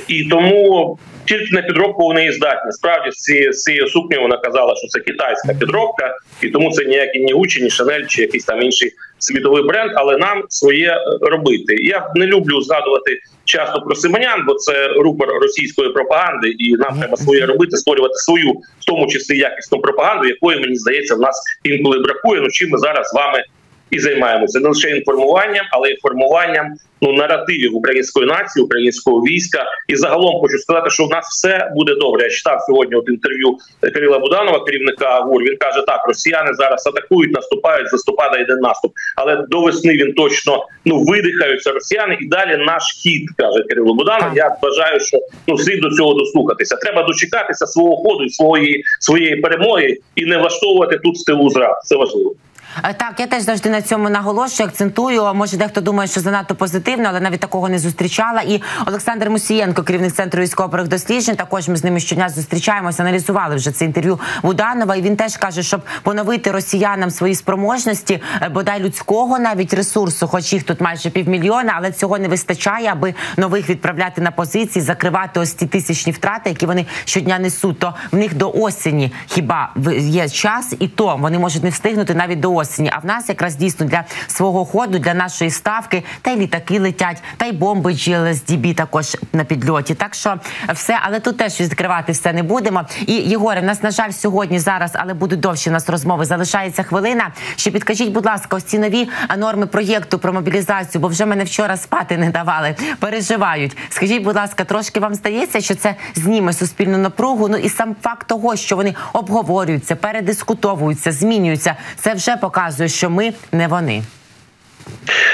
І 0.09 0.25
тому 0.25 0.99
тільки 1.25 1.55
на 1.55 1.63
підробку 1.63 2.03
вони 2.03 2.27
і 2.27 2.33
здатні. 2.33 2.73
Справді 2.73 3.11
з 3.53 3.63
цією, 3.63 3.89
сукнею 3.89 4.23
вона 4.23 4.37
казала, 4.37 4.77
що 4.77 4.87
це 4.87 5.01
китайська 5.01 5.55
підробка, 5.55 6.17
і 6.43 6.49
тому 6.49 6.71
це 6.73 6.85
ніякий 6.85 7.25
ні 7.25 7.33
Гуччі, 7.33 7.63
ні 7.63 7.71
Шанель 7.71 8.07
чи 8.07 8.23
якийсь 8.23 8.45
там 8.45 8.63
інший 8.63 8.93
світовий 9.19 9.63
бренд, 9.63 9.91
але 9.95 10.17
нам 10.17 10.43
своє 10.49 11.01
робити. 11.21 11.75
Я 11.75 12.13
не 12.15 12.27
люблю 12.27 12.61
згадувати 12.63 13.19
часто 13.45 13.81
про 13.81 13.95
Симонян, 13.95 14.45
бо 14.47 14.55
це 14.55 14.89
рупор 14.89 15.29
російської 15.29 15.93
пропаганди, 15.93 16.49
і 16.49 16.73
нам 16.73 16.99
треба 16.99 17.17
своє 17.17 17.47
робити, 17.47 17.77
створювати 17.77 18.15
свою, 18.15 18.53
в 18.53 18.85
тому 18.87 19.07
числі 19.07 19.39
якісну 19.39 19.81
пропаганду, 19.81 20.29
якої 20.29 20.61
мені 20.61 20.77
здається, 20.77 21.15
в 21.15 21.21
нас 21.21 21.43
інколи 21.65 21.99
бракує. 21.99 22.41
Ну 22.41 22.51
чим 22.51 22.71
ми 22.71 22.79
зараз 22.79 23.09
з 23.09 23.15
вами 23.15 23.45
і 23.91 23.99
займаємося 23.99 24.61
не 24.61 24.69
лише 24.69 24.91
інформуванням, 24.91 25.65
але 25.71 25.91
й 25.91 25.97
формуванням 26.03 26.77
ну 27.03 27.13
наративів 27.13 27.77
української 27.77 28.27
нації, 28.27 28.65
українського 28.65 29.21
війська. 29.21 29.65
І 29.89 29.97
загалом 29.97 30.41
хочу 30.41 30.59
сказати, 30.59 30.91
що 30.91 31.05
в 31.05 31.11
нас 31.11 31.27
все 31.29 31.73
буде 31.75 31.95
добре. 31.95 32.23
Я 32.23 32.31
читав 32.31 32.61
сьогодні 32.67 32.97
от 32.97 33.09
інтерв'ю 33.09 33.57
Кирила 33.95 34.19
Буданова, 34.19 34.65
керівника 34.65 35.21
ГУР. 35.21 35.43
Він 35.43 35.57
каже: 35.57 35.83
так, 35.87 36.07
росіяни 36.07 36.55
зараз 36.55 36.87
атакують, 36.87 37.33
наступають, 37.33 37.89
з 37.89 37.93
листопада 37.93 38.39
йде 38.39 38.57
наступ. 38.57 38.93
Але 39.17 39.45
до 39.49 39.61
весни 39.61 39.93
він 39.93 40.13
точно 40.13 40.67
ну 40.85 41.03
видихаються 41.03 41.73
росіяни, 41.73 42.19
і 42.21 42.29
далі 42.29 42.57
наш 42.67 42.83
хід 43.03 43.23
каже 43.37 43.63
Кирило 43.69 43.95
Буданов. 43.95 44.37
Я 44.37 44.57
вважаю, 44.63 45.01
що 45.01 45.19
ну 45.47 45.59
слід 45.59 45.81
до 45.81 45.91
цього 45.91 46.15
дослухатися. 46.15 46.77
Треба 46.77 47.03
дочекатися 47.03 47.67
свого 47.67 47.97
ходу 47.97 48.25
і 48.25 48.31
своєї 48.31 48.85
своєї 49.01 49.37
перемоги 49.37 49.97
і 50.17 50.25
не 50.25 50.39
влаштовувати 50.39 50.99
тут 50.99 51.17
в 51.17 51.25
тилу 51.25 51.51
зрад. 51.51 51.77
Це 51.85 51.97
важливо. 51.97 52.35
Е, 52.85 52.95
Так, 52.95 53.21
я 53.21 53.27
теж 53.27 53.43
завжди 53.43 53.71
на 53.71 53.83
цьому 53.83 54.11
наголошую, 54.11 54.69
акцентую. 54.69 55.35
Може, 55.35 55.57
дехто 55.57 55.81
думає, 55.81 56.09
що 56.09 56.21
занадто 56.21 56.55
позитивно, 56.55 57.05
але 57.09 57.21
навіть 57.21 57.41
такого 57.41 57.69
не 57.69 57.79
зустрічала. 57.79 58.41
І 58.41 58.63
Олександр 58.87 59.31
Мусієнко, 59.31 59.83
керівник 59.83 60.13
центру 60.13 60.43
військових 60.43 60.89
досліджень. 60.89 61.37
Також 61.37 61.69
ми 61.69 61.77
з 61.77 61.85
ними 61.85 62.01
щодня 62.01 62.29
зустрічаємося. 62.29 63.03
Аналізували 63.03 63.57
вже 63.57 63.71
це 63.71 63.85
інтерв'ю 63.85 64.21
Буданова. 64.43 64.97
І 64.97 65.03
він 65.03 65.17
теж 65.17 65.37
каже, 65.37 65.63
щоб 65.63 65.81
поновити 66.03 66.51
росіянам 66.51 67.11
свої 67.11 67.35
спроможності, 67.35 68.23
е, 68.43 68.49
бодай 68.49 68.81
людського 68.81 69.39
навіть 69.39 69.75
ресурсу, 69.75 70.29
хоч 70.29 70.53
їх 70.53 70.63
тут 70.63 70.81
майже 70.81 71.11
півмільйона, 71.11 71.75
але 71.77 71.93
цього 71.93 72.19
не 72.19 72.29
вистачає, 72.29 72.89
аби 72.93 73.15
нових 73.37 73.71
відправляти 73.71 74.21
на 74.21 74.31
позиції, 74.31 74.83
закривати 74.83 75.41
ось 75.41 75.55
ті 75.55 75.67
тисячні 75.67 76.13
втрати, 76.13 76.51
які 76.51 76.67
вони 76.67 76.87
щодня 77.05 77.39
несуть. 77.39 77.79
То 77.79 77.95
в 78.13 78.17
них 78.17 78.35
до 78.35 78.53
осені 78.53 79.13
хіба 79.27 79.71
є 79.99 80.29
час, 80.29 80.75
і 80.79 80.89
то 80.89 81.17
вони 81.17 81.39
можуть 81.39 81.65
не 81.65 81.71
встигнути 81.71 82.15
навіть 82.15 82.41
до 82.41 82.58
осені. 82.59 82.91
А 82.93 82.99
в 82.99 83.07
нас 83.07 83.29
якраз 83.29 83.57
дійсно 83.57 83.87
для 83.87 84.05
свого 84.27 84.65
ходу, 84.65 84.99
для 84.99 85.15
нашої 85.15 85.51
ставки, 85.51 86.05
та 86.23 86.31
й 86.31 86.37
літаки 86.37 86.81
летять, 86.81 87.23
та 87.37 87.47
й 87.47 87.53
бомби 87.53 87.93
GLSDB 87.93 88.75
також 88.75 89.17
на 89.33 89.45
підльоті. 89.45 89.95
Так 89.95 90.15
що 90.15 90.37
все, 90.75 90.99
але 91.03 91.21
тут 91.21 91.37
теж 91.37 91.61
відкривати 91.61 92.13
все 92.13 92.33
не 92.33 92.43
будемо. 92.43 92.85
І 93.07 93.13
Єгоре, 93.13 93.61
в 93.61 93.65
нас 93.65 93.83
на 93.83 93.91
жаль 93.91 94.11
сьогодні 94.11 94.59
зараз, 94.59 94.91
але 94.95 95.15
будуть 95.15 95.41
довші 95.41 95.71
у 95.71 95.73
нас 95.73 95.89
розмови. 95.89 96.25
Залишається 96.25 96.83
хвилина. 96.83 97.31
Ще 97.57 97.71
підкажіть, 97.71 98.13
будь 98.13 98.27
ласка, 98.27 98.57
ось 98.57 98.65
ці 98.65 98.79
нові 98.79 99.09
норми 99.39 99.67
проєкту 99.67 100.19
про 100.19 100.33
мобілізацію, 100.33 101.03
бо 101.03 101.09
вже 101.09 101.27
мене 101.27 101.45
вчора 101.45 101.77
спати 101.77 102.17
не 102.17 102.31
давали. 102.31 102.75
Переживають. 102.99 103.77
Скажіть, 103.89 104.23
будь 104.23 104.37
ласка, 104.37 104.65
трошки 104.65 105.01
вам 105.01 105.15
стається, 105.15 105.61
що 105.61 105.75
це 105.75 105.95
зніме 106.15 106.53
суспільну 106.53 106.99
напругу? 106.99 107.49
Ну 107.49 107.57
і 107.57 107.69
сам 107.69 107.97
факт 108.03 108.27
того, 108.27 108.57
що 108.57 108.77
вони 108.77 108.95
обговорюються, 109.13 109.97
передискутовуються, 109.97 111.13
змінюються, 111.13 111.77
це 111.97 112.15
вже 112.15 112.37
показує, 112.49 112.89
що 112.89 113.11
ми 113.11 113.33
не 113.53 113.69
вони. 113.69 114.03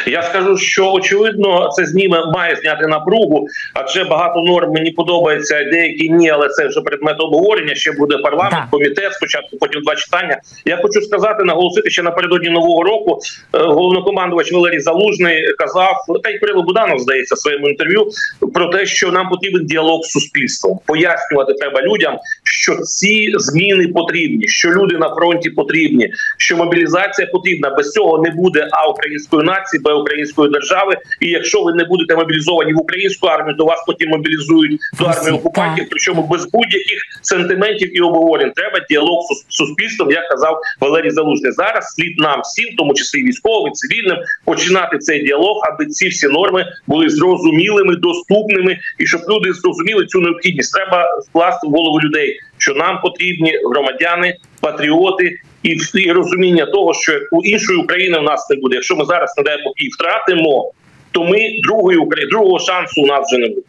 Я 0.06 0.22
скажу, 0.22 0.56
що 0.56 0.92
очевидно 0.92 1.68
це 1.72 1.86
зніме 1.86 2.26
має 2.34 2.56
зняти 2.56 2.86
напругу, 2.86 3.46
адже 3.74 4.04
багато 4.04 4.40
норм 4.40 4.72
мені 4.72 4.90
подобається, 4.90 5.64
деякі 5.72 6.10
ні, 6.10 6.30
але 6.30 6.48
це 6.48 6.66
вже 6.68 6.80
предмет 6.80 7.20
обговорення. 7.20 7.74
Ще 7.74 7.92
буде 7.92 8.18
парламент, 8.18 8.54
Так. 8.54 8.70
комітет. 8.70 9.14
Спочатку 9.14 9.56
потім 9.60 9.82
два 9.82 9.94
читання. 9.94 10.40
Я 10.64 10.76
хочу 10.76 11.00
сказати, 11.00 11.44
наголосити, 11.44 11.90
що 11.90 12.02
напередодні 12.02 12.50
нового 12.50 12.82
року 12.82 13.18
е, 13.54 13.58
головнокомандувач 13.58 14.52
Валерій 14.52 14.80
Залужний 14.80 15.54
казав, 15.58 15.96
та 16.24 16.30
й 16.30 16.38
Кирило 16.38 16.62
Буданов 16.62 16.98
здається 16.98 17.34
в 17.34 17.38
своєму 17.38 17.68
інтерв'ю 17.68 18.06
про 18.54 18.66
те, 18.66 18.86
що 18.86 19.12
нам 19.12 19.28
потрібен 19.28 19.66
діалог 19.66 20.00
з 20.02 20.10
суспільством. 20.10 20.78
Пояснювати 20.86 21.52
треба 21.52 21.82
людям, 21.82 22.18
що 22.44 22.76
ці 22.76 23.32
зміни 23.36 23.88
потрібні, 23.88 24.48
що 24.48 24.70
люди 24.70 24.98
на 24.98 25.14
фронті 25.14 25.50
потрібні, 25.50 26.12
що 26.38 26.56
мобілізація 26.56 27.28
потрібна. 27.32 27.70
Без 27.70 27.90
цього 27.90 28.18
не 28.18 28.30
буде 28.30 28.68
а 28.72 28.88
української 28.88 29.42
нації, 29.42 29.63
б 29.84 29.94
української 29.94 30.50
держави. 30.50 30.96
І 31.20 31.28
якщо 31.28 31.62
ви 31.62 31.72
не 31.72 31.84
будете 31.84 32.16
мобілізовані 32.16 32.72
в 32.72 32.80
українську 32.80 33.26
армію, 33.26 33.56
то 33.56 33.64
вас 33.64 33.84
потім 33.86 34.10
мобілізують 34.10 34.80
до 34.98 35.04
армії 35.04 35.32
окупантів. 35.32 35.86
Причому 35.90 36.22
без 36.22 36.50
будь-яких 36.50 36.98
сентиментів 37.22 37.96
і 37.96 38.00
обговорень 38.00 38.52
треба 38.56 38.86
діалог 38.90 39.20
з 39.22 39.56
суспільством, 39.56 40.10
як 40.10 40.28
казав 40.28 40.60
Валерій 40.80 41.10
Залужний. 41.10 41.52
Зараз 41.52 41.84
слід 41.94 42.18
нам 42.18 42.40
всім, 42.40 42.74
в 42.74 42.76
тому 42.76 42.94
числі 42.94 43.22
військовим, 43.22 43.72
цивільним, 43.72 44.18
починати 44.44 44.98
цей 44.98 45.22
діалог, 45.22 45.60
аби 45.62 45.86
ці 45.86 46.08
всі 46.08 46.28
норми 46.28 46.66
були 46.86 47.08
зрозумілими, 47.08 47.96
доступними, 47.96 48.78
і 48.98 49.06
щоб 49.06 49.20
люди 49.28 49.52
зрозуміли 49.52 50.06
цю 50.06 50.20
необхідність. 50.20 50.74
Треба 50.74 51.04
вкласти 51.28 51.66
в 51.66 51.70
голову 51.70 52.00
людей, 52.00 52.40
що 52.58 52.74
нам 52.74 53.00
потрібні 53.00 53.58
громадяни, 53.70 54.36
патріоти. 54.60 55.40
І, 55.64 55.76
і 55.94 56.12
розуміння 56.12 56.66
того, 56.66 56.94
що 56.94 57.12
у 57.32 57.42
іншої 57.42 57.78
України 57.78 58.18
в 58.18 58.22
нас 58.22 58.50
не 58.50 58.56
буде. 58.56 58.74
Якщо 58.74 58.96
ми 58.96 59.04
зараз 59.04 59.34
не 59.38 59.42
дай 59.44 59.58
її 59.76 59.90
втратимо, 59.90 60.72
то 61.12 61.24
ми 61.24 61.38
другої 61.62 61.98
України, 61.98 62.30
другого 62.30 62.58
шансу 62.58 63.02
у 63.02 63.06
нас 63.06 63.26
вже 63.26 63.38
не 63.38 63.48
буде. 63.48 63.60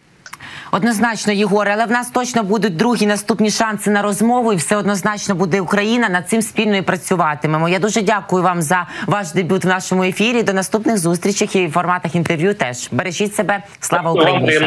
Однозначно, 0.71 1.33
Єгоре, 1.33 1.71
але 1.73 1.85
в 1.85 1.91
нас 1.91 2.09
точно 2.11 2.43
будуть 2.43 2.75
другі 2.75 3.05
наступні 3.05 3.51
шанси 3.51 3.91
на 3.91 4.01
розмову, 4.01 4.53
і 4.53 4.55
все 4.55 4.75
однозначно 4.75 5.35
буде 5.35 5.61
Україна. 5.61 6.09
Над 6.09 6.29
цим 6.29 6.41
спільно 6.41 6.77
і 6.77 6.81
працюватимемо. 6.81 7.69
Я 7.69 7.79
дуже 7.79 8.01
дякую 8.01 8.43
вам 8.43 8.61
за 8.61 8.87
ваш 9.07 9.31
дебют 9.31 9.65
в 9.65 9.67
нашому 9.67 10.03
ефірі. 10.03 10.43
До 10.43 10.53
наступних 10.53 10.97
зустрічей 10.97 11.63
і 11.63 11.67
в 11.67 11.71
форматах 11.71 12.15
інтерв'ю. 12.15 12.53
Теж 12.53 12.89
бережіть 12.91 13.35
себе. 13.35 13.63
Слава 13.79 14.11
Україні! 14.11 14.59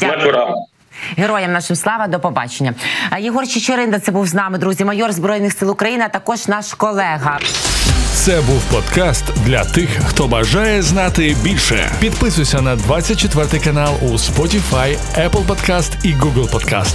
Дякую. 0.00 0.54
Героям 1.16 1.52
нашим 1.52 1.76
слава, 1.76 2.06
до 2.06 2.20
побачення. 2.20 2.74
Єгор 3.18 3.48
Чичеринда 3.48 3.98
це 3.98 4.12
був 4.12 4.26
з 4.26 4.34
нами, 4.34 4.58
друзі, 4.58 4.84
майор 4.84 5.12
збройних 5.12 5.52
сил 5.52 5.70
України, 5.70 6.04
а 6.06 6.08
також 6.08 6.48
наш 6.48 6.74
колега. 6.74 7.38
Це 8.14 8.40
був 8.40 8.62
подкаст 8.62 9.24
для 9.46 9.64
тих, 9.64 9.90
хто 10.06 10.28
бажає 10.28 10.82
знати 10.82 11.36
більше. 11.42 11.90
Підписуйся 12.00 12.60
на 12.60 12.76
24 12.76 13.64
канал 13.64 13.94
у 14.02 14.06
Spotify, 14.06 14.96
Apple 15.18 15.46
Podcast 15.46 15.90
і 16.02 16.14
Google 16.14 16.50
Podcast. 16.50 16.94